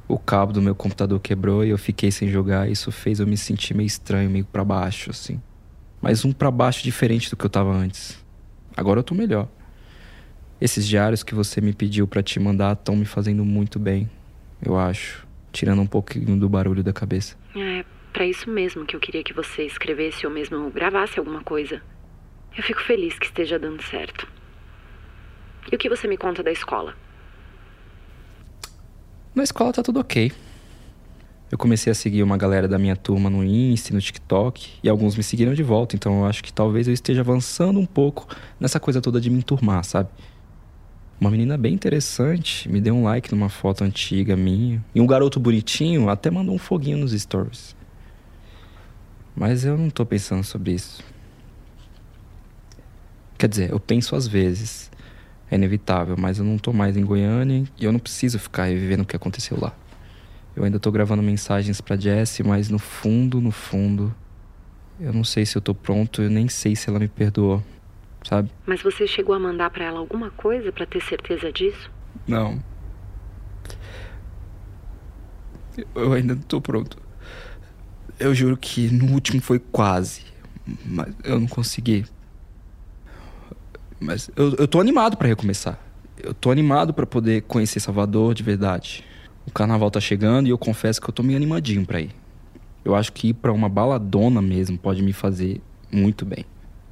O 0.08 0.18
cabo 0.18 0.52
do 0.52 0.60
meu 0.60 0.74
computador 0.74 1.20
quebrou 1.20 1.64
e 1.64 1.70
eu 1.70 1.78
fiquei 1.78 2.10
sem 2.10 2.28
jogar. 2.28 2.68
Isso 2.68 2.90
fez 2.90 3.20
eu 3.20 3.26
me 3.26 3.36
sentir 3.36 3.74
meio 3.74 3.86
estranho, 3.86 4.28
meio 4.28 4.44
para 4.44 4.64
baixo, 4.64 5.10
assim. 5.10 5.40
Mas 6.02 6.24
um 6.24 6.32
para 6.32 6.50
baixo 6.50 6.82
diferente 6.82 7.30
do 7.30 7.36
que 7.36 7.44
eu 7.44 7.50
tava 7.50 7.70
antes. 7.70 8.24
Agora 8.76 8.98
eu 8.98 9.04
tô 9.04 9.14
melhor. 9.14 9.48
Esses 10.60 10.86
diários 10.86 11.22
que 11.22 11.34
você 11.34 11.60
me 11.60 11.72
pediu 11.72 12.08
para 12.08 12.22
te 12.22 12.40
mandar 12.40 12.72
estão 12.72 12.96
me 12.96 13.04
fazendo 13.04 13.44
muito 13.44 13.78
bem, 13.78 14.10
eu 14.60 14.76
acho. 14.78 15.26
Tirando 15.52 15.82
um 15.82 15.86
pouquinho 15.86 16.36
do 16.36 16.48
barulho 16.48 16.82
da 16.82 16.92
cabeça. 16.92 17.36
É 17.56 17.84
para 18.12 18.26
isso 18.26 18.50
mesmo 18.50 18.84
que 18.84 18.96
eu 18.96 19.00
queria 19.00 19.22
que 19.22 19.32
você 19.32 19.64
escrevesse 19.64 20.26
ou 20.26 20.32
mesmo 20.32 20.70
gravasse 20.70 21.18
alguma 21.18 21.42
coisa. 21.42 21.80
Eu 22.56 22.62
fico 22.62 22.82
feliz 22.82 23.18
que 23.18 23.26
esteja 23.26 23.58
dando 23.58 23.82
certo. 23.82 24.26
E 25.70 25.74
o 25.74 25.78
que 25.78 25.88
você 25.88 26.08
me 26.08 26.16
conta 26.16 26.42
da 26.42 26.50
escola? 26.50 26.94
Na 29.32 29.44
escola 29.44 29.72
tá 29.72 29.80
tudo 29.82 30.00
ok. 30.00 30.32
Eu 31.52 31.58
comecei 31.58 31.90
a 31.90 31.94
seguir 31.94 32.22
uma 32.22 32.36
galera 32.36 32.66
da 32.66 32.78
minha 32.78 32.96
turma 32.96 33.30
no 33.30 33.44
Insta, 33.44 33.94
no 33.94 34.00
TikTok, 34.00 34.68
e 34.82 34.88
alguns 34.88 35.16
me 35.16 35.22
seguiram 35.22 35.54
de 35.54 35.62
volta, 35.62 35.94
então 35.94 36.20
eu 36.20 36.26
acho 36.26 36.42
que 36.42 36.52
talvez 36.52 36.88
eu 36.88 36.94
esteja 36.94 37.20
avançando 37.20 37.78
um 37.78 37.86
pouco 37.86 38.26
nessa 38.58 38.80
coisa 38.80 39.00
toda 39.00 39.20
de 39.20 39.30
me 39.30 39.38
enturmar, 39.38 39.84
sabe? 39.84 40.08
Uma 41.20 41.30
menina 41.30 41.56
bem 41.56 41.74
interessante 41.74 42.68
me 42.68 42.80
deu 42.80 42.94
um 42.94 43.04
like 43.04 43.30
numa 43.32 43.48
foto 43.48 43.84
antiga 43.84 44.36
minha, 44.36 44.84
e 44.94 45.00
um 45.00 45.06
garoto 45.06 45.38
bonitinho 45.38 46.08
até 46.08 46.30
mandou 46.30 46.54
um 46.54 46.58
foguinho 46.58 46.98
nos 46.98 47.12
stories. 47.12 47.76
Mas 49.34 49.64
eu 49.64 49.76
não 49.76 49.90
tô 49.90 50.04
pensando 50.04 50.42
sobre 50.42 50.72
isso. 50.72 51.02
Quer 53.38 53.48
dizer, 53.48 53.70
eu 53.70 53.78
penso 53.80 54.14
às 54.16 54.26
vezes. 54.26 54.90
É 55.50 55.56
inevitável, 55.56 56.16
mas 56.16 56.38
eu 56.38 56.44
não 56.44 56.56
tô 56.56 56.72
mais 56.72 56.96
em 56.96 57.04
Goiânia 57.04 57.64
e 57.78 57.84
eu 57.84 57.92
não 57.92 57.98
preciso 57.98 58.38
ficar 58.38 58.64
revivendo 58.64 59.02
o 59.02 59.06
que 59.06 59.16
aconteceu 59.16 59.58
lá. 59.60 59.74
Eu 60.54 60.64
ainda 60.64 60.78
tô 60.78 60.90
gravando 60.92 61.22
mensagens 61.22 61.80
pra 61.80 61.96
Jessie, 61.96 62.46
mas 62.46 62.68
no 62.68 62.78
fundo, 62.78 63.40
no 63.40 63.50
fundo, 63.50 64.14
eu 65.00 65.12
não 65.12 65.24
sei 65.24 65.44
se 65.46 65.56
eu 65.56 65.62
tô 65.62 65.74
pronto, 65.74 66.22
eu 66.22 66.30
nem 66.30 66.48
sei 66.48 66.76
se 66.76 66.88
ela 66.88 66.98
me 66.98 67.08
perdoou, 67.08 67.62
sabe? 68.22 68.50
Mas 68.66 68.82
você 68.82 69.06
chegou 69.06 69.34
a 69.34 69.38
mandar 69.38 69.70
para 69.70 69.84
ela 69.84 69.98
alguma 69.98 70.30
coisa 70.30 70.70
para 70.70 70.86
ter 70.86 71.02
certeza 71.02 71.52
disso? 71.52 71.90
Não. 72.28 72.62
Eu 75.94 76.12
ainda 76.12 76.34
não 76.34 76.42
tô 76.42 76.60
pronto. 76.60 76.98
Eu 78.18 78.34
juro 78.34 78.56
que 78.56 78.90
no 78.90 79.12
último 79.14 79.40
foi 79.40 79.58
quase, 79.58 80.22
mas 80.84 81.14
eu 81.24 81.40
não 81.40 81.46
consegui. 81.46 82.04
Mas 84.00 84.30
eu, 84.34 84.54
eu 84.54 84.66
tô 84.66 84.80
animado 84.80 85.16
para 85.16 85.28
recomeçar. 85.28 85.78
Eu 86.22 86.34
tô 86.34 86.50
animado 86.50 86.92
para 86.92 87.06
poder 87.06 87.42
conhecer 87.42 87.80
Salvador 87.80 88.34
de 88.34 88.42
verdade. 88.42 89.04
O 89.46 89.50
carnaval 89.50 89.90
tá 89.90 90.00
chegando 90.00 90.46
e 90.46 90.50
eu 90.50 90.58
confesso 90.58 91.00
que 91.00 91.08
eu 91.08 91.12
tô 91.12 91.22
meio 91.22 91.36
animadinho 91.36 91.84
pra 91.84 92.00
ir. 92.00 92.10
Eu 92.84 92.94
acho 92.94 93.12
que 93.12 93.28
ir 93.28 93.34
pra 93.34 93.52
uma 93.52 93.68
baladona 93.68 94.40
mesmo 94.40 94.78
pode 94.78 95.02
me 95.02 95.12
fazer 95.12 95.60
muito 95.92 96.24
bem. 96.24 96.44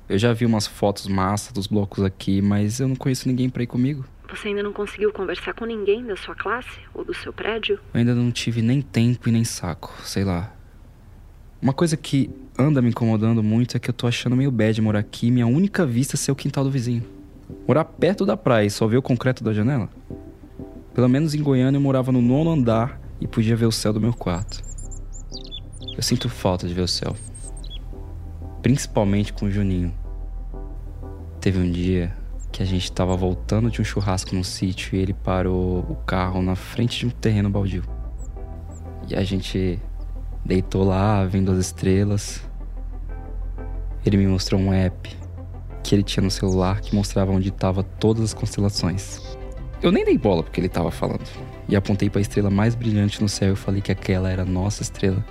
Eu 0.08 0.18
já 0.18 0.32
vi 0.32 0.46
umas 0.46 0.66
fotos 0.66 1.06
massa 1.06 1.52
dos 1.52 1.66
blocos 1.66 2.04
aqui, 2.04 2.40
mas 2.40 2.80
eu 2.80 2.88
não 2.88 2.96
conheço 2.96 3.28
ninguém 3.28 3.48
pra 3.48 3.62
ir 3.62 3.66
comigo. 3.66 4.04
Você 4.30 4.48
ainda 4.48 4.62
não 4.62 4.72
conseguiu 4.72 5.12
conversar 5.12 5.54
com 5.54 5.64
ninguém 5.64 6.04
da 6.04 6.16
sua 6.16 6.34
classe 6.34 6.80
ou 6.92 7.04
do 7.04 7.14
seu 7.14 7.32
prédio? 7.32 7.78
Eu 7.94 7.98
ainda 7.98 8.14
não 8.14 8.30
tive 8.30 8.60
nem 8.60 8.82
tempo 8.82 9.28
e 9.28 9.32
nem 9.32 9.44
saco, 9.44 9.94
sei 10.02 10.24
lá. 10.24 10.52
Uma 11.60 11.72
coisa 11.72 11.96
que 11.96 12.30
anda 12.56 12.80
me 12.80 12.90
incomodando 12.90 13.42
muito 13.42 13.76
é 13.76 13.80
que 13.80 13.90
eu 13.90 13.94
tô 13.94 14.06
achando 14.06 14.36
meio 14.36 14.50
bad 14.50 14.80
morar 14.80 15.00
aqui 15.00 15.28
minha 15.28 15.46
única 15.46 15.84
vista 15.84 16.16
ser 16.16 16.30
o 16.30 16.36
quintal 16.36 16.62
do 16.62 16.70
vizinho. 16.70 17.02
Morar 17.66 17.84
perto 17.84 18.24
da 18.24 18.36
praia 18.36 18.66
e 18.66 18.70
só 18.70 18.86
ver 18.86 18.96
o 18.96 19.02
concreto 19.02 19.42
da 19.42 19.52
janela? 19.52 19.88
Pelo 20.94 21.08
menos 21.08 21.34
em 21.34 21.42
Goiânia 21.42 21.76
eu 21.76 21.82
morava 21.82 22.12
no 22.12 22.22
nono 22.22 22.50
andar 22.50 23.00
e 23.20 23.26
podia 23.26 23.56
ver 23.56 23.66
o 23.66 23.72
céu 23.72 23.92
do 23.92 24.00
meu 24.00 24.14
quarto. 24.14 24.62
Eu 25.96 26.02
sinto 26.02 26.28
falta 26.28 26.68
de 26.68 26.74
ver 26.74 26.82
o 26.82 26.88
céu. 26.88 27.16
Principalmente 28.62 29.32
com 29.32 29.46
o 29.46 29.50
Juninho. 29.50 29.92
Teve 31.40 31.58
um 31.58 31.68
dia 31.68 32.16
que 32.52 32.62
a 32.62 32.66
gente 32.66 32.90
tava 32.92 33.16
voltando 33.16 33.68
de 33.68 33.80
um 33.80 33.84
churrasco 33.84 34.32
no 34.32 34.44
sítio 34.44 34.94
e 34.94 35.00
ele 35.00 35.12
parou 35.12 35.80
o 35.90 35.96
carro 36.06 36.40
na 36.40 36.54
frente 36.54 37.00
de 37.00 37.06
um 37.06 37.10
terreno 37.10 37.50
baldio. 37.50 37.82
E 39.08 39.16
a 39.16 39.24
gente 39.24 39.80
deitou 40.44 40.84
lá, 40.84 41.24
vendo 41.24 41.52
as 41.52 41.58
estrelas. 41.58 42.42
Ele 44.04 44.16
me 44.16 44.26
mostrou 44.26 44.60
um 44.60 44.72
app 44.72 45.16
que 45.82 45.94
ele 45.94 46.02
tinha 46.02 46.22
no 46.22 46.30
celular 46.30 46.80
que 46.80 46.94
mostrava 46.94 47.32
onde 47.32 47.48
estavam 47.48 47.84
todas 47.98 48.24
as 48.24 48.34
constelações. 48.34 49.20
Eu 49.82 49.92
nem 49.92 50.04
dei 50.04 50.18
bola 50.18 50.42
porque 50.42 50.60
ele 50.60 50.66
estava 50.66 50.90
falando. 50.90 51.28
E 51.68 51.76
apontei 51.76 52.10
para 52.10 52.20
a 52.20 52.22
estrela 52.22 52.50
mais 52.50 52.74
brilhante 52.74 53.20
no 53.20 53.28
céu 53.28 53.52
e 53.52 53.56
falei 53.56 53.80
que 53.80 53.92
aquela 53.92 54.30
era 54.30 54.42
a 54.42 54.46
nossa 54.46 54.82
estrela. 54.82 55.24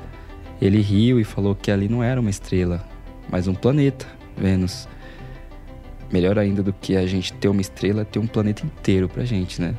Ele 0.61 0.81
riu 0.81 1.19
e 1.19 1.23
falou 1.23 1.55
que 1.55 1.71
ali 1.71 1.87
não 1.87 2.03
era 2.03 2.19
uma 2.19 2.29
estrela, 2.29 2.83
mas 3.29 3.47
um 3.47 3.53
planeta, 3.53 4.05
Vênus. 4.35 4.87
Melhor 6.11 6.39
ainda 6.39 6.63
do 6.63 6.71
que 6.71 6.95
a 6.95 7.05
gente 7.05 7.33
ter 7.33 7.49
uma 7.49 7.61
estrela 7.61 8.05
ter 8.05 8.19
um 8.19 8.27
planeta 8.27 8.65
inteiro 8.65 9.09
pra 9.09 9.25
gente, 9.25 9.61
né? 9.61 9.75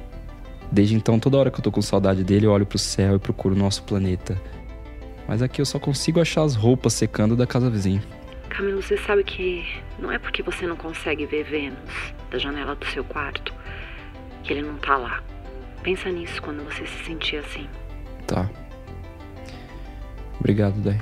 Desde 0.71 0.95
então, 0.95 1.19
toda 1.19 1.39
hora 1.39 1.51
que 1.51 1.59
eu 1.59 1.63
tô 1.63 1.73
com 1.73 1.81
saudade 1.81 2.23
dele, 2.23 2.47
eu 2.47 2.51
olho 2.51 2.67
pro 2.67 2.79
céu 2.79 3.17
e 3.17 3.19
procuro 3.19 3.55
o 3.55 3.59
nosso 3.59 3.83
planeta. 3.85 4.41
Mas 5.29 5.43
aqui 5.43 5.61
eu 5.61 5.67
só 5.67 5.79
consigo 5.79 6.23
achar 6.23 6.43
as 6.43 6.55
roupas 6.57 6.95
secando 6.95 7.37
da 7.37 7.47
casa 7.47 7.69
vizinha. 7.69 8.03
Camilo, 8.49 8.83
você 8.83 8.97
sabe 8.97 9.23
que 9.23 9.63
não 9.99 10.11
é 10.11 10.19
porque 10.19 10.43
você 10.43 10.67
não 10.67 10.75
consegue 10.75 11.27
ver 11.27 11.45
Vênus 11.45 12.15
da 12.31 12.39
janela 12.39 12.75
do 12.75 12.87
seu 12.87 13.05
quarto 13.05 13.55
que 14.43 14.55
ele 14.55 14.63
não 14.63 14.79
tá 14.79 14.97
lá. 14.97 15.23
Pensa 15.83 16.11
nisso 16.11 16.41
quando 16.41 16.65
você 16.65 16.87
se 16.87 17.05
sentir 17.05 17.37
assim. 17.37 17.69
Tá. 18.27 18.49
Obrigado, 20.41 20.81
Dai. 20.81 20.99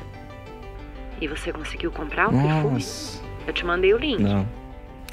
E 1.21 1.29
você 1.29 1.53
conseguiu 1.53 1.93
comprar 1.93 2.29
o 2.29 2.33
perfume? 2.33 2.75
Nossa. 2.75 3.23
Eu 3.47 3.53
te 3.53 3.65
mandei 3.65 3.95
o 3.95 3.97
link. 3.97 4.21
Não. 4.21 4.47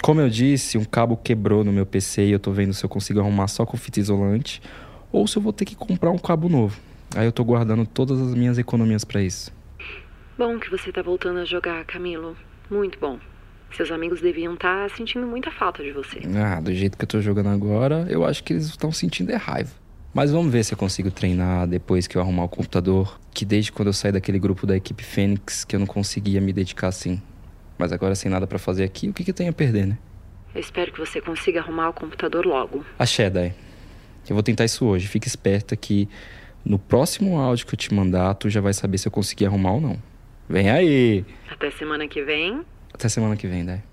Como 0.01 0.19
eu 0.19 0.29
disse, 0.29 0.77
um 0.77 0.83
cabo 0.83 1.15
quebrou 1.15 1.63
no 1.63 1.71
meu 1.71 1.85
PC 1.85 2.25
e 2.25 2.31
eu 2.31 2.39
tô 2.39 2.51
vendo 2.51 2.73
se 2.73 2.83
eu 2.83 2.89
consigo 2.89 3.19
arrumar 3.19 3.47
só 3.47 3.63
com 3.65 3.77
fita 3.77 3.99
isolante 3.99 4.61
ou 5.11 5.27
se 5.27 5.37
eu 5.37 5.41
vou 5.41 5.53
ter 5.53 5.65
que 5.65 5.75
comprar 5.75 6.09
um 6.09 6.17
cabo 6.17 6.49
novo. 6.49 6.77
Aí 7.15 7.25
eu 7.25 7.31
tô 7.31 7.43
guardando 7.43 7.85
todas 7.85 8.19
as 8.19 8.33
minhas 8.33 8.57
economias 8.57 9.03
pra 9.03 9.21
isso. 9.21 9.51
Bom 10.37 10.57
que 10.59 10.69
você 10.69 10.91
tá 10.91 11.01
voltando 11.01 11.39
a 11.39 11.45
jogar, 11.45 11.85
Camilo. 11.85 12.35
Muito 12.69 12.97
bom. 12.99 13.19
Seus 13.75 13.91
amigos 13.91 14.21
deviam 14.21 14.53
estar 14.53 14.89
sentindo 14.91 15.25
muita 15.25 15.51
falta 15.51 15.83
de 15.83 15.91
você. 15.91 16.21
Ah, 16.35 16.59
do 16.59 16.73
jeito 16.73 16.97
que 16.97 17.03
eu 17.03 17.07
tô 17.07 17.21
jogando 17.21 17.49
agora, 17.49 18.05
eu 18.09 18.25
acho 18.25 18.43
que 18.43 18.53
eles 18.53 18.65
estão 18.65 18.91
sentindo 18.91 19.31
é 19.31 19.35
raiva. 19.35 19.71
Mas 20.13 20.31
vamos 20.31 20.51
ver 20.51 20.63
se 20.63 20.73
eu 20.73 20.77
consigo 20.77 21.09
treinar 21.09 21.67
depois 21.67 22.05
que 22.05 22.15
eu 22.15 22.21
arrumar 22.21 22.43
o 22.43 22.49
computador. 22.49 23.19
Que 23.33 23.43
desde 23.43 23.71
quando 23.71 23.87
eu 23.87 23.93
saí 23.93 24.11
daquele 24.11 24.37
grupo 24.37 24.67
da 24.67 24.75
equipe 24.75 25.03
Fênix 25.03 25.63
que 25.63 25.75
eu 25.75 25.79
não 25.79 25.87
conseguia 25.87 26.39
me 26.39 26.53
dedicar 26.53 26.87
assim. 26.87 27.19
Mas 27.79 27.91
agora 27.91 28.13
sem 28.13 28.29
nada 28.29 28.45
pra 28.45 28.59
fazer 28.59 28.83
aqui, 28.83 29.09
o 29.09 29.13
que, 29.13 29.23
que 29.23 29.33
tem 29.33 29.49
a 29.49 29.53
perder, 29.53 29.87
né? 29.87 29.97
Eu 30.53 30.61
espero 30.61 30.91
que 30.91 30.99
você 30.99 31.19
consiga 31.19 31.59
arrumar 31.59 31.89
o 31.89 31.93
computador 31.93 32.45
logo. 32.45 32.85
Axé, 32.99 33.27
Dai. 33.27 33.55
Eu 34.29 34.35
vou 34.35 34.43
tentar 34.43 34.65
isso 34.65 34.85
hoje. 34.85 35.07
Fica 35.07 35.27
esperta 35.27 35.75
que 35.75 36.07
no 36.65 36.79
próximo 36.79 37.39
áudio 37.39 37.65
que 37.65 37.73
eu 37.73 37.77
te 37.77 37.93
mandar, 37.93 38.33
tu 38.35 38.49
já 38.49 38.61
vai 38.61 38.73
saber 38.73 38.97
se 38.97 39.07
eu 39.07 39.11
consegui 39.11 39.45
arrumar 39.45 39.73
ou 39.73 39.81
não. 39.81 39.97
Vem 40.47 40.69
aí! 40.69 41.25
Até 41.49 41.71
semana 41.71 42.07
que 42.07 42.21
vem. 42.23 42.63
Até 42.93 43.09
semana 43.09 43.35
que 43.35 43.47
vem, 43.47 43.65
Dai. 43.65 43.83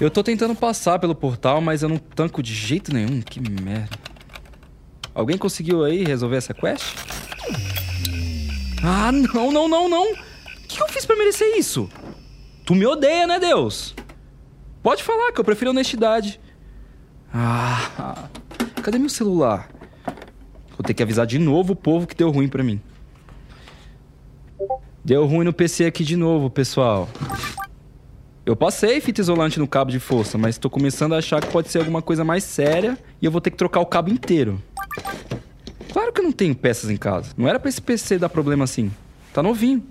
Eu 0.00 0.10
tô 0.10 0.22
tentando 0.24 0.54
passar 0.54 0.98
pelo 0.98 1.14
portal, 1.14 1.60
mas 1.60 1.82
eu 1.82 1.88
não 1.88 1.98
tanco 1.98 2.42
de 2.42 2.52
jeito 2.52 2.92
nenhum. 2.92 3.22
Que 3.22 3.40
merda. 3.40 3.96
Alguém 5.14 5.38
conseguiu 5.38 5.84
aí 5.84 6.04
resolver 6.04 6.36
essa 6.36 6.52
quest? 6.52 6.96
Ah, 8.82 9.12
não, 9.12 9.52
não, 9.52 9.68
não, 9.68 9.88
não! 9.88 10.12
O 10.12 10.16
que 10.68 10.82
eu 10.82 10.88
fiz 10.88 11.06
pra 11.06 11.16
merecer 11.16 11.56
isso? 11.56 11.88
Tu 12.66 12.74
me 12.74 12.84
odeia, 12.84 13.26
né, 13.26 13.38
Deus? 13.38 13.94
Pode 14.84 15.02
falar 15.02 15.32
que 15.32 15.40
eu 15.40 15.44
prefiro 15.44 15.70
honestidade. 15.70 16.38
Ah, 17.32 18.28
cadê 18.82 18.98
meu 18.98 19.08
celular? 19.08 19.70
Vou 20.76 20.84
ter 20.84 20.92
que 20.92 21.02
avisar 21.02 21.26
de 21.26 21.38
novo 21.38 21.72
o 21.72 21.76
povo 21.76 22.06
que 22.06 22.14
deu 22.14 22.30
ruim 22.30 22.48
pra 22.48 22.62
mim. 22.62 22.78
Deu 25.02 25.24
ruim 25.24 25.42
no 25.42 25.54
PC 25.54 25.86
aqui 25.86 26.04
de 26.04 26.16
novo, 26.16 26.50
pessoal. 26.50 27.08
Eu 28.44 28.54
passei 28.54 29.00
fita 29.00 29.22
isolante 29.22 29.58
no 29.58 29.66
cabo 29.66 29.90
de 29.90 29.98
força, 29.98 30.36
mas 30.36 30.58
tô 30.58 30.68
começando 30.68 31.14
a 31.14 31.18
achar 31.18 31.40
que 31.40 31.50
pode 31.50 31.70
ser 31.70 31.78
alguma 31.78 32.02
coisa 32.02 32.22
mais 32.22 32.44
séria 32.44 32.98
e 33.22 33.24
eu 33.24 33.30
vou 33.32 33.40
ter 33.40 33.50
que 33.52 33.56
trocar 33.56 33.80
o 33.80 33.86
cabo 33.86 34.10
inteiro. 34.10 34.60
Claro 35.90 36.12
que 36.12 36.20
eu 36.20 36.24
não 36.24 36.32
tenho 36.32 36.54
peças 36.54 36.90
em 36.90 36.98
casa. 36.98 37.32
Não 37.38 37.48
era 37.48 37.58
pra 37.58 37.70
esse 37.70 37.80
PC 37.80 38.18
dar 38.18 38.28
problema 38.28 38.64
assim. 38.64 38.92
Tá 39.32 39.42
novinho. 39.42 39.82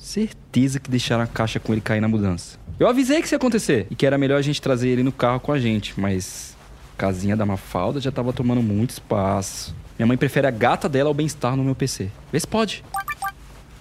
Certeza 0.00 0.80
que 0.80 0.90
deixaram 0.90 1.22
a 1.22 1.26
caixa 1.26 1.60
com 1.60 1.72
ele 1.72 1.82
cair 1.82 2.00
na 2.00 2.08
mudança. 2.08 2.58
Eu 2.78 2.88
avisei 2.88 3.20
que 3.20 3.26
isso 3.26 3.34
ia 3.34 3.36
acontecer 3.36 3.86
e 3.90 3.94
que 3.94 4.06
era 4.06 4.16
melhor 4.16 4.38
a 4.38 4.42
gente 4.42 4.60
trazer 4.60 4.88
ele 4.88 5.02
no 5.02 5.12
carro 5.12 5.38
com 5.38 5.52
a 5.52 5.58
gente, 5.58 6.00
mas 6.00 6.56
casinha 6.96 7.36
da 7.36 7.44
Mafalda 7.44 8.00
já 8.00 8.10
tava 8.10 8.32
tomando 8.32 8.62
muito 8.62 8.90
espaço. 8.90 9.76
Minha 9.98 10.06
mãe 10.06 10.16
prefere 10.16 10.46
a 10.46 10.50
gata 10.50 10.88
dela 10.88 11.10
ao 11.10 11.14
bem-estar 11.14 11.54
no 11.54 11.62
meu 11.62 11.74
PC. 11.74 12.10
Vê 12.32 12.40
se 12.40 12.46
pode. 12.46 12.82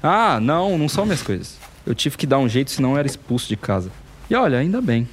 Ah, 0.03 0.41
não, 0.41 0.77
não 0.77 0.89
são 0.89 1.05
minhas 1.05 1.21
coisas. 1.21 1.57
Eu 1.85 1.95
tive 1.95 2.17
que 2.17 2.27
dar 2.27 2.37
um 2.37 2.49
jeito, 2.49 2.69
senão 2.69 2.91
eu 2.91 2.97
era 2.97 3.07
expulso 3.07 3.47
de 3.47 3.55
casa. 3.55 3.89
E 4.29 4.35
olha, 4.35 4.57
ainda 4.57 4.81
bem. 4.81 5.07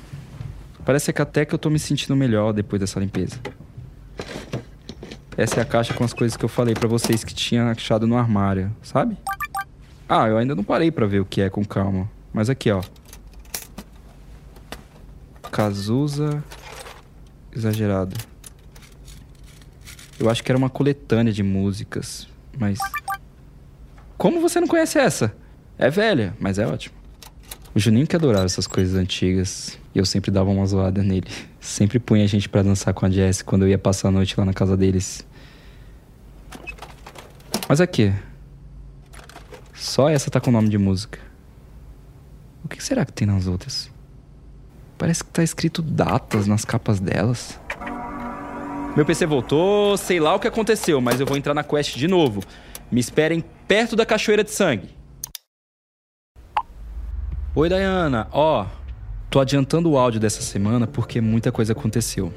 Parece 0.85 1.12
que 1.12 1.23
até 1.23 1.45
que 1.45 1.55
eu 1.55 1.59
tô 1.59 1.71
me 1.71 1.79
sentindo 1.79 2.16
melhor 2.16 2.53
depois 2.53 2.81
dessa 2.81 2.99
limpeza. 2.99 3.38
Essa 5.37 5.61
é 5.61 5.62
a 5.62 5.64
caixa 5.64 5.95
com 5.95 6.03
as 6.03 6.12
coisas 6.12 6.37
que 6.37 6.45
eu 6.45 6.49
falei 6.49 6.75
pra 6.75 6.88
vocês 6.88 7.23
que 7.23 7.33
tinha 7.33 7.71
achado 7.71 8.09
no 8.09 8.16
armário, 8.16 8.75
sabe? 8.83 9.16
Ah, 10.09 10.29
eu 10.29 10.38
ainda 10.38 10.55
não 10.55 10.62
parei 10.62 10.90
pra 10.90 11.07
ver 11.07 11.21
o 11.21 11.25
que 11.25 11.40
é 11.40 11.51
com 11.51 11.64
calma. 11.64 12.09
Mas 12.33 12.49
aqui, 12.49 12.71
ó. 12.71 12.83
Cazuza 15.51 16.42
exagerado. 17.53 18.14
Eu 20.19 20.31
acho 20.31 20.42
que 20.42 20.51
era 20.51 20.59
uma 20.59 20.71
coletânea 20.71 21.33
de 21.33 21.42
músicas, 21.42 22.29
mas 22.59 22.79
Como 24.16 24.40
você 24.40 24.61
não 24.61 24.66
conhece 24.66 24.99
essa? 24.99 25.35
É 25.79 25.90
velha, 25.90 26.35
mas 26.40 26.59
é 26.59 26.66
ótimo. 26.66 26.95
O 27.75 27.79
Juninho 27.79 28.07
que 28.07 28.16
adorava 28.16 28.47
essas 28.47 28.66
coisas 28.66 28.95
antigas 28.95 29.79
e 29.95 29.99
eu 29.99 30.07
sempre 30.07 30.31
dava 30.31 30.51
uma 30.51 30.64
zoada 30.66 31.03
nele. 31.03 31.29
Sempre 31.61 31.99
punha 31.99 32.23
a 32.23 32.29
gente 32.29 32.49
pra 32.49 32.62
dançar 32.62 32.95
com 32.95 33.05
a 33.05 33.11
Jess 33.11 33.42
quando 33.42 33.62
eu 33.62 33.69
ia 33.69 33.77
passar 33.77 34.07
a 34.07 34.11
noite 34.12 34.38
lá 34.38 34.45
na 34.45 34.53
casa 34.53 34.77
deles. 34.77 35.27
Mas 37.69 37.81
aqui. 37.81 38.12
Só 39.87 40.11
essa 40.11 40.29
tá 40.29 40.40
com 40.40 40.51
nome 40.51 40.68
de 40.68 40.77
música. 40.77 41.20
O 42.64 42.68
que 42.68 42.83
será 42.83 43.05
que 43.05 43.12
tem 43.12 43.25
nas 43.25 43.46
outras? 43.46 43.88
Parece 44.99 45.22
que 45.22 45.31
tá 45.31 45.44
escrito 45.44 45.81
datas 45.81 46.49
nas 46.49 46.64
capas 46.64 46.99
delas. 46.99 47.59
Meu 48.96 49.07
PC 49.07 49.27
voltou, 49.27 49.96
sei 49.96 50.18
lá 50.18 50.35
o 50.35 50.40
que 50.40 50.49
aconteceu, 50.49 51.01
mas 51.01 51.20
eu 51.20 51.27
vou 51.27 51.37
entrar 51.37 51.55
na 51.55 51.62
quest 51.62 51.96
de 51.96 52.09
novo. 52.09 52.42
Me 52.90 52.99
esperem 52.99 53.44
perto 53.68 53.94
da 53.94 54.05
cachoeira 54.05 54.42
de 54.42 54.51
sangue. 54.51 54.90
Oi, 57.55 57.68
Dayana. 57.68 58.27
Ó, 58.33 58.66
tô 59.31 59.38
adiantando 59.38 59.88
o 59.88 59.96
áudio 59.96 60.18
dessa 60.18 60.42
semana 60.42 60.88
porque 60.88 61.20
muita 61.20 61.53
coisa 61.53 61.75
aconteceu. 61.75 62.35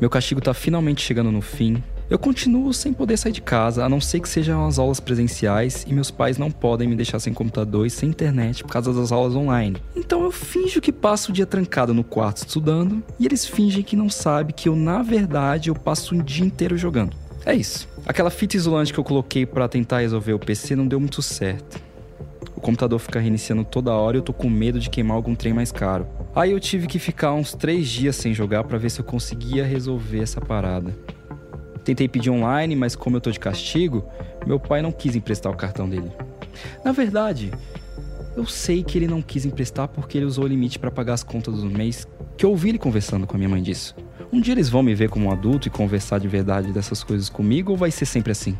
Meu 0.00 0.08
castigo 0.08 0.40
tá 0.40 0.54
finalmente 0.54 1.02
chegando 1.02 1.30
no 1.30 1.42
fim. 1.42 1.84
Eu 2.08 2.20
continuo 2.20 2.72
sem 2.72 2.92
poder 2.92 3.16
sair 3.16 3.32
de 3.32 3.42
casa, 3.42 3.84
a 3.84 3.88
não 3.88 4.00
ser 4.00 4.20
que 4.20 4.28
sejam 4.28 4.64
as 4.64 4.78
aulas 4.78 5.00
presenciais 5.00 5.84
e 5.88 5.92
meus 5.92 6.08
pais 6.08 6.38
não 6.38 6.52
podem 6.52 6.86
me 6.86 6.94
deixar 6.94 7.18
sem 7.18 7.34
computador 7.34 7.84
e 7.84 7.90
sem 7.90 8.08
internet 8.08 8.62
por 8.62 8.70
causa 8.70 8.92
das 8.92 9.10
aulas 9.10 9.34
online. 9.34 9.76
Então 9.96 10.22
eu 10.22 10.30
finjo 10.30 10.80
que 10.80 10.92
passo 10.92 11.32
o 11.32 11.34
dia 11.34 11.44
trancado 11.44 11.92
no 11.92 12.04
quarto 12.04 12.46
estudando 12.46 13.02
e 13.18 13.26
eles 13.26 13.44
fingem 13.44 13.82
que 13.82 13.96
não 13.96 14.08
sabem 14.08 14.54
que 14.54 14.68
eu, 14.68 14.76
na 14.76 15.02
verdade, 15.02 15.68
eu 15.68 15.74
passo 15.74 16.14
um 16.14 16.22
dia 16.22 16.46
inteiro 16.46 16.78
jogando. 16.78 17.16
É 17.44 17.52
isso. 17.52 17.88
Aquela 18.06 18.30
fita 18.30 18.56
isolante 18.56 18.92
que 18.92 19.00
eu 19.00 19.04
coloquei 19.04 19.44
para 19.44 19.66
tentar 19.66 19.98
resolver 19.98 20.32
o 20.32 20.38
PC 20.38 20.76
não 20.76 20.86
deu 20.86 21.00
muito 21.00 21.20
certo. 21.22 21.80
O 22.54 22.60
computador 22.60 23.00
fica 23.00 23.18
reiniciando 23.18 23.64
toda 23.64 23.92
hora 23.92 24.16
e 24.16 24.20
eu 24.20 24.22
tô 24.22 24.32
com 24.32 24.48
medo 24.48 24.78
de 24.78 24.88
queimar 24.88 25.16
algum 25.16 25.34
trem 25.34 25.52
mais 25.52 25.72
caro. 25.72 26.06
Aí 26.36 26.52
eu 26.52 26.60
tive 26.60 26.86
que 26.86 27.00
ficar 27.00 27.32
uns 27.32 27.52
três 27.52 27.88
dias 27.88 28.14
sem 28.14 28.32
jogar 28.32 28.62
para 28.62 28.78
ver 28.78 28.90
se 28.90 29.00
eu 29.00 29.04
conseguia 29.04 29.64
resolver 29.64 30.20
essa 30.20 30.40
parada. 30.40 30.94
Tentei 31.86 32.08
pedir 32.08 32.30
online, 32.30 32.74
mas 32.74 32.96
como 32.96 33.14
eu 33.16 33.20
tô 33.20 33.30
de 33.30 33.38
castigo, 33.38 34.04
meu 34.44 34.58
pai 34.58 34.82
não 34.82 34.90
quis 34.90 35.14
emprestar 35.14 35.52
o 35.52 35.56
cartão 35.56 35.88
dele. 35.88 36.10
Na 36.84 36.90
verdade, 36.90 37.52
eu 38.36 38.44
sei 38.44 38.82
que 38.82 38.98
ele 38.98 39.06
não 39.06 39.22
quis 39.22 39.46
emprestar 39.46 39.86
porque 39.86 40.18
ele 40.18 40.24
usou 40.24 40.46
o 40.46 40.48
limite 40.48 40.80
para 40.80 40.90
pagar 40.90 41.14
as 41.14 41.22
contas 41.22 41.62
do 41.62 41.70
mês, 41.70 42.04
que 42.36 42.44
eu 42.44 42.50
ouvi 42.50 42.70
ele 42.70 42.78
conversando 42.78 43.24
com 43.24 43.36
a 43.36 43.38
minha 43.38 43.48
mãe 43.48 43.62
disso. 43.62 43.94
Um 44.32 44.40
dia 44.40 44.52
eles 44.52 44.68
vão 44.68 44.82
me 44.82 44.96
ver 44.96 45.08
como 45.08 45.26
um 45.26 45.30
adulto 45.30 45.68
e 45.68 45.70
conversar 45.70 46.18
de 46.18 46.26
verdade 46.26 46.72
dessas 46.72 47.04
coisas 47.04 47.28
comigo 47.28 47.70
ou 47.70 47.78
vai 47.78 47.92
ser 47.92 48.04
sempre 48.04 48.32
assim? 48.32 48.58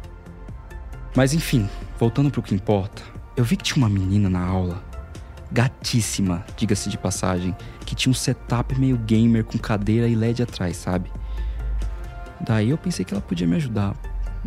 Mas 1.17 1.35
enfim, 1.35 1.69
voltando 1.99 2.31
pro 2.31 2.41
que 2.41 2.55
importa, 2.55 3.03
eu 3.37 3.43
vi 3.43 3.57
que 3.57 3.65
tinha 3.65 3.85
uma 3.85 3.89
menina 3.89 4.31
na 4.31 4.47
aula, 4.47 4.85
gatíssima, 5.51 6.47
diga-se 6.57 6.89
de 6.89 6.97
passagem, 6.97 7.57
que 7.85 7.97
tinha 7.97 8.13
um 8.13 8.15
setup 8.15 8.79
meio 8.79 8.97
gamer 8.99 9.43
com 9.43 9.59
cadeira 9.59 10.07
e 10.07 10.15
LED 10.15 10.45
atrás, 10.45 10.77
sabe? 10.77 11.11
Daí 12.41 12.71
eu 12.71 12.79
pensei 12.79 13.05
que 13.05 13.15
ela 13.15 13.21
podia 13.21 13.47
me 13.47 13.57
ajudar, 13.57 13.95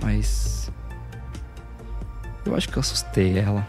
mas. 0.02 0.72
Eu 2.46 2.56
acho 2.56 2.70
que 2.70 2.78
eu 2.78 2.80
assustei 2.80 3.38
ela. 3.38 3.68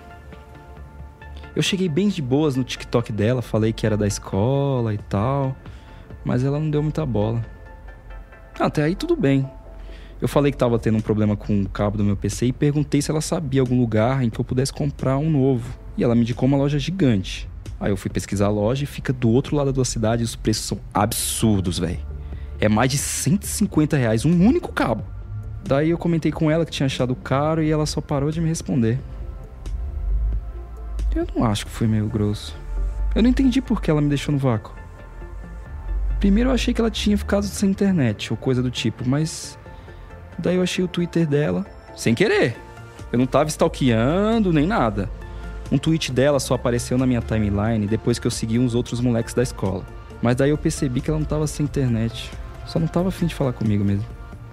Eu 1.54 1.62
cheguei 1.62 1.88
bem 1.88 2.08
de 2.08 2.22
boas 2.22 2.54
no 2.56 2.62
TikTok 2.62 3.12
dela, 3.12 3.42
falei 3.42 3.72
que 3.72 3.84
era 3.84 3.96
da 3.96 4.06
escola 4.06 4.94
e 4.94 4.98
tal, 4.98 5.56
mas 6.24 6.44
ela 6.44 6.60
não 6.60 6.70
deu 6.70 6.82
muita 6.82 7.04
bola. 7.04 7.44
Até 8.58 8.84
aí 8.84 8.94
tudo 8.94 9.16
bem. 9.16 9.48
Eu 10.20 10.28
falei 10.28 10.52
que 10.52 10.58
tava 10.58 10.78
tendo 10.78 10.98
um 10.98 11.00
problema 11.00 11.36
com 11.36 11.62
o 11.62 11.68
cabo 11.68 11.96
do 11.96 12.04
meu 12.04 12.16
PC 12.16 12.46
e 12.46 12.52
perguntei 12.52 13.00
se 13.00 13.10
ela 13.10 13.22
sabia 13.22 13.62
algum 13.62 13.80
lugar 13.80 14.22
em 14.22 14.28
que 14.28 14.38
eu 14.38 14.44
pudesse 14.44 14.72
comprar 14.72 15.16
um 15.16 15.30
novo. 15.30 15.78
E 15.96 16.04
ela 16.04 16.14
me 16.14 16.20
indicou 16.20 16.46
uma 16.46 16.58
loja 16.58 16.78
gigante. 16.78 17.48
Aí 17.80 17.90
eu 17.90 17.96
fui 17.96 18.10
pesquisar 18.10 18.46
a 18.46 18.50
loja 18.50 18.84
e 18.84 18.86
fica 18.86 19.12
do 19.12 19.30
outro 19.30 19.56
lado 19.56 19.72
da 19.72 19.84
cidade 19.84 20.22
e 20.22 20.24
os 20.24 20.36
preços 20.36 20.66
são 20.66 20.78
absurdos, 20.92 21.78
velho. 21.78 22.09
É 22.60 22.68
mais 22.68 22.90
de 22.90 22.98
150 22.98 23.96
reais 23.96 24.24
um 24.24 24.46
único 24.46 24.72
cabo. 24.72 25.02
Daí 25.64 25.90
eu 25.90 25.98
comentei 25.98 26.30
com 26.30 26.50
ela 26.50 26.64
que 26.64 26.70
tinha 26.70 26.86
achado 26.86 27.14
caro 27.14 27.62
e 27.62 27.70
ela 27.70 27.86
só 27.86 28.00
parou 28.00 28.30
de 28.30 28.40
me 28.40 28.48
responder. 28.48 28.98
Eu 31.14 31.26
não 31.34 31.44
acho 31.44 31.66
que 31.66 31.72
foi 31.72 31.86
meio 31.86 32.06
grosso. 32.06 32.56
Eu 33.14 33.22
não 33.22 33.30
entendi 33.30 33.60
por 33.60 33.80
que 33.80 33.90
ela 33.90 34.00
me 34.00 34.08
deixou 34.08 34.32
no 34.32 34.38
vácuo. 34.38 34.74
Primeiro 36.20 36.50
eu 36.50 36.54
achei 36.54 36.74
que 36.74 36.80
ela 36.80 36.90
tinha 36.90 37.16
ficado 37.16 37.44
sem 37.44 37.70
internet 37.70 38.30
ou 38.30 38.36
coisa 38.36 38.62
do 38.62 38.70
tipo, 38.70 39.08
mas 39.08 39.58
daí 40.38 40.56
eu 40.56 40.62
achei 40.62 40.84
o 40.84 40.88
Twitter 40.88 41.26
dela 41.26 41.66
Sem 41.96 42.14
querer. 42.14 42.56
Eu 43.10 43.18
não 43.18 43.26
tava 43.26 43.48
stalkeando 43.48 44.52
nem 44.52 44.66
nada. 44.66 45.10
Um 45.72 45.78
tweet 45.78 46.12
dela 46.12 46.38
só 46.38 46.54
apareceu 46.54 46.98
na 46.98 47.06
minha 47.06 47.22
timeline 47.22 47.86
depois 47.86 48.18
que 48.18 48.26
eu 48.26 48.30
segui 48.30 48.58
uns 48.58 48.74
outros 48.74 49.00
moleques 49.00 49.34
da 49.34 49.42
escola. 49.42 49.84
Mas 50.20 50.36
daí 50.36 50.50
eu 50.50 50.58
percebi 50.58 51.00
que 51.00 51.10
ela 51.10 51.18
não 51.18 51.26
tava 51.26 51.46
sem 51.46 51.64
internet. 51.64 52.30
Só 52.70 52.78
não 52.78 52.86
tava 52.86 53.08
afim 53.08 53.26
de 53.26 53.34
falar 53.34 53.52
comigo 53.52 53.84
mesmo. 53.84 54.06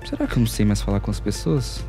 Será 0.04 0.26
que 0.26 0.38
eu 0.38 0.40
não 0.40 0.48
sei 0.48 0.66
mais 0.66 0.82
falar 0.82 1.00
com 1.00 1.12
as 1.12 1.20
pessoas? 1.20 1.86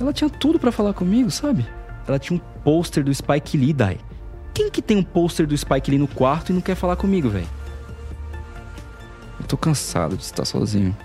Ela 0.00 0.12
tinha 0.12 0.30
tudo 0.30 0.56
para 0.56 0.70
falar 0.70 0.94
comigo, 0.94 1.28
sabe? 1.28 1.66
Ela 2.06 2.20
tinha 2.20 2.38
um 2.38 2.62
pôster 2.62 3.02
do 3.02 3.12
Spike 3.12 3.56
Lee, 3.56 3.72
Dai. 3.72 3.98
Quem 4.54 4.70
que 4.70 4.80
tem 4.80 4.96
um 4.96 5.02
pôster 5.02 5.44
do 5.44 5.58
Spike 5.58 5.90
Lee 5.90 5.98
no 5.98 6.06
quarto 6.06 6.50
e 6.50 6.52
não 6.52 6.60
quer 6.60 6.76
falar 6.76 6.94
comigo, 6.94 7.28
velho? 7.28 7.48
Eu 9.40 9.46
tô 9.48 9.56
cansado 9.56 10.16
de 10.16 10.22
estar 10.22 10.44
sozinho. 10.44 10.96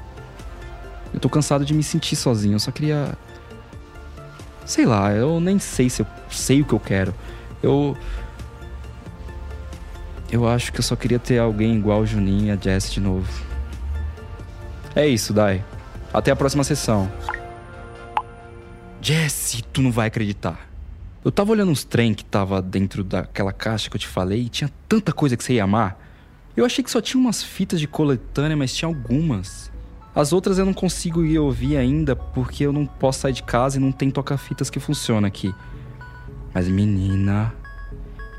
Eu 1.11 1.19
tô 1.19 1.27
cansado 1.27 1.65
de 1.65 1.73
me 1.73 1.81
sentir 1.81 2.15
sozinho. 2.15 2.53
Eu 2.53 2.59
só 2.59 2.69
queria. 2.69 3.17
Sei 4.63 4.85
lá, 4.85 5.11
eu 5.11 5.39
nem 5.39 5.57
sei 5.57 5.89
se 5.89 6.03
eu 6.03 6.07
sei 6.29 6.61
o 6.61 6.65
que 6.65 6.73
eu 6.73 6.79
quero. 6.79 7.15
Eu. 7.63 7.97
Eu 10.31 10.47
acho 10.47 10.71
que 10.71 10.79
eu 10.79 10.83
só 10.83 10.95
queria 10.95 11.17
ter 11.17 11.39
alguém 11.39 11.75
igual 11.75 12.01
o 12.01 12.05
Juninho 12.05 12.45
e 12.45 12.51
a 12.51 12.55
Jess 12.55 12.91
de 12.91 12.99
novo. 12.99 13.57
É 14.97 15.07
isso, 15.07 15.31
Dai. 15.31 15.63
Até 16.12 16.31
a 16.31 16.36
próxima 16.36 16.63
sessão. 16.63 17.07
Jesse, 18.99 19.62
tu 19.62 19.79
não 19.79 19.91
vai 19.91 20.07
acreditar. 20.07 20.67
Eu 21.23 21.31
tava 21.31 21.51
olhando 21.51 21.71
uns 21.71 21.83
trem 21.83 22.15
que 22.15 22.25
tava 22.25 22.63
dentro 22.63 23.03
daquela 23.03 23.53
caixa 23.53 23.91
que 23.91 23.95
eu 23.95 23.99
te 23.99 24.07
falei 24.07 24.41
e 24.41 24.49
tinha 24.49 24.71
tanta 24.89 25.13
coisa 25.13 25.38
que 25.38 25.43
você 25.43 25.53
ia 25.53 25.65
amar. 25.65 26.03
Eu 26.55 26.65
achei 26.65 26.83
que 26.83 26.89
só 26.89 26.99
tinha 26.99 27.21
umas 27.21 27.43
fitas 27.43 27.79
de 27.79 27.88
coletânea, 27.88 28.57
mas 28.57 28.75
tinha 28.75 28.89
algumas. 28.89 29.71
As 30.15 30.33
outras 30.33 30.57
eu 30.57 30.65
não 30.65 30.73
consigo 30.73 31.23
ir 31.23 31.38
ouvir 31.38 31.77
ainda 31.77 32.15
porque 32.15 32.65
eu 32.65 32.73
não 32.73 32.88
posso 32.88 33.19
sair 33.19 33.33
de 33.33 33.43
casa 33.43 33.77
e 33.77 33.79
não 33.79 33.91
tem 33.91 34.10
toca-fitas 34.10 34.67
que 34.67 34.79
funciona 34.79 35.27
aqui. 35.27 35.53
Mas 36.55 36.67
menina, 36.67 37.53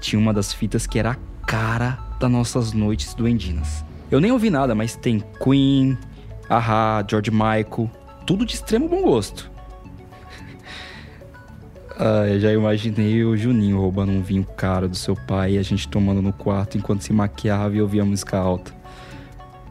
tinha 0.01 0.19
uma 0.19 0.35
das 0.35 0.53
fitas 0.53 0.89
que 0.89 0.99
era 0.99 1.13
a 1.13 1.47
cara 1.47 2.01
das 2.19 2.29
nossas 2.29 2.73
noites 2.73 3.15
duendinas. 3.15 3.85
Eu 4.11 4.21
nem 4.21 4.33
ouvi 4.33 4.51
nada, 4.51 4.75
mas 4.75 4.97
tem 4.97 5.23
Queen, 5.41 5.97
Ahá, 6.49 7.05
George 7.09 7.31
Michael, 7.31 7.91
tudo 8.27 8.47
de 8.47 8.55
extremo 8.55 8.89
bom 8.89 9.03
gosto. 9.03 9.51
ah, 11.99 12.27
eu 12.27 12.41
já 12.41 12.53
imaginei 12.53 13.23
o 13.25 13.37
Juninho 13.37 13.79
roubando 13.79 14.13
um 14.13 14.23
vinho 14.23 14.45
caro 14.57 14.89
do 14.89 14.97
seu 14.97 15.15
pai 15.15 15.53
e 15.53 15.59
a 15.59 15.63
gente 15.63 15.87
tomando 15.89 16.23
no 16.23 16.33
quarto 16.33 16.79
enquanto 16.79 17.03
se 17.03 17.13
maquiava 17.13 17.77
e 17.77 17.83
ouvia 17.83 18.05
música 18.05 18.39
alta. 18.39 18.73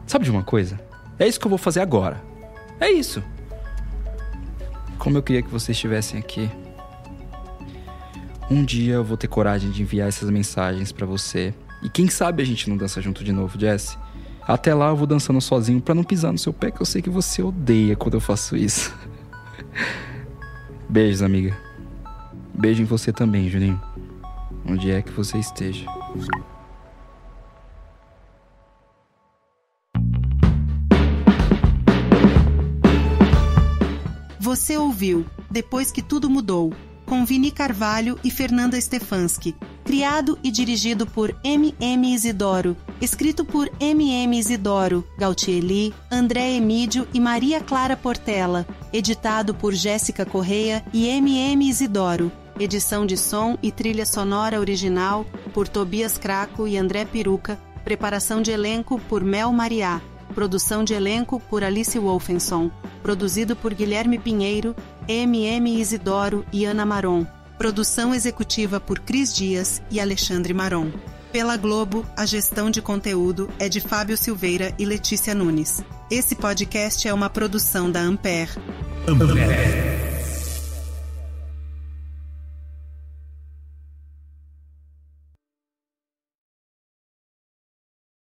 Sabe 0.06 0.24
de 0.24 0.30
uma 0.30 0.44
coisa? 0.44 0.80
É 1.18 1.26
isso 1.26 1.40
que 1.40 1.46
eu 1.46 1.50
vou 1.50 1.58
fazer 1.58 1.80
agora. 1.80 2.22
É 2.78 2.90
isso. 2.90 3.22
Como 4.98 5.18
eu 5.18 5.22
queria 5.22 5.42
que 5.42 5.50
vocês 5.50 5.76
estivessem 5.76 6.18
aqui. 6.18 6.48
Um 8.50 8.64
dia 8.64 8.94
eu 8.94 9.04
vou 9.04 9.16
ter 9.16 9.26
coragem 9.26 9.70
de 9.70 9.82
enviar 9.82 10.08
essas 10.08 10.30
mensagens 10.30 10.92
para 10.92 11.04
você. 11.04 11.52
E 11.82 11.90
quem 11.90 12.08
sabe 12.08 12.42
a 12.42 12.46
gente 12.46 12.70
não 12.70 12.76
dança 12.76 13.00
junto 13.02 13.22
de 13.22 13.32
novo, 13.32 13.58
Jesse? 13.58 13.98
Até 14.48 14.72
lá 14.72 14.88
eu 14.88 14.96
vou 14.96 15.06
dançando 15.06 15.42
sozinho 15.42 15.78
para 15.78 15.94
não 15.94 16.02
pisar 16.02 16.32
no 16.32 16.38
seu 16.38 16.54
pé, 16.54 16.70
que 16.70 16.80
eu 16.80 16.86
sei 16.86 17.02
que 17.02 17.10
você 17.10 17.42
odeia 17.42 17.94
quando 17.94 18.14
eu 18.14 18.20
faço 18.20 18.56
isso. 18.56 18.96
Beijos, 20.88 21.20
amiga. 21.20 21.54
Beijo 22.54 22.80
em 22.80 22.86
você 22.86 23.12
também, 23.12 23.50
Juninho. 23.50 23.78
Onde 24.66 24.90
é 24.90 25.02
que 25.02 25.12
você 25.12 25.36
esteja. 25.36 25.84
Você 34.40 34.78
ouviu 34.78 35.26
Depois 35.50 35.92
que 35.92 36.00
Tudo 36.00 36.30
Mudou, 36.30 36.72
com 37.04 37.26
Vini 37.26 37.50
Carvalho 37.50 38.18
e 38.24 38.30
Fernanda 38.30 38.80
Stefanski. 38.80 39.54
Criado 39.84 40.38
e 40.42 40.50
dirigido 40.50 41.06
por 41.06 41.36
M.M. 41.44 42.14
Isidoro. 42.14 42.74
Escrito 43.00 43.44
por 43.44 43.70
M.M. 43.78 44.36
Isidoro, 44.36 45.06
Gautieli, 45.16 45.94
André 46.10 46.56
Emídio 46.56 47.06
e 47.14 47.20
Maria 47.20 47.60
Clara 47.60 47.96
Portela. 47.96 48.66
Editado 48.92 49.54
por 49.54 49.72
Jéssica 49.72 50.26
Correia 50.26 50.84
e 50.92 51.06
M.M. 51.08 51.68
Isidoro. 51.68 52.32
Edição 52.58 53.06
de 53.06 53.16
som 53.16 53.56
e 53.62 53.70
trilha 53.70 54.04
sonora 54.04 54.58
original 54.58 55.24
por 55.54 55.68
Tobias 55.68 56.18
Craco 56.18 56.66
e 56.66 56.76
André 56.76 57.04
Peruca. 57.04 57.56
Preparação 57.84 58.42
de 58.42 58.50
elenco 58.50 59.00
por 59.08 59.22
Mel 59.22 59.52
Mariá. 59.52 60.00
Produção 60.34 60.82
de 60.82 60.92
elenco 60.92 61.38
por 61.38 61.62
Alice 61.62 61.96
Wolfenson. 61.96 62.68
Produzido 63.00 63.54
por 63.54 63.74
Guilherme 63.74 64.18
Pinheiro, 64.18 64.74
MM 65.06 65.80
Isidoro 65.80 66.44
e 66.52 66.64
Ana 66.64 66.84
Maron. 66.84 67.24
Produção 67.56 68.12
executiva 68.12 68.80
por 68.80 68.98
Cris 68.98 69.32
Dias 69.32 69.80
e 69.88 70.00
Alexandre 70.00 70.52
Maron. 70.52 70.90
Pela 71.32 71.58
Globo, 71.58 72.06
a 72.16 72.24
gestão 72.24 72.70
de 72.70 72.80
conteúdo 72.80 73.50
é 73.58 73.68
de 73.68 73.80
Fábio 73.80 74.16
Silveira 74.16 74.74
e 74.78 74.86
Letícia 74.86 75.34
Nunes. 75.34 75.84
Esse 76.10 76.34
podcast 76.34 77.06
é 77.06 77.12
uma 77.12 77.28
produção 77.28 77.90
da 77.90 78.00
Ampere. 78.00 78.52
Ampere. 79.06 80.07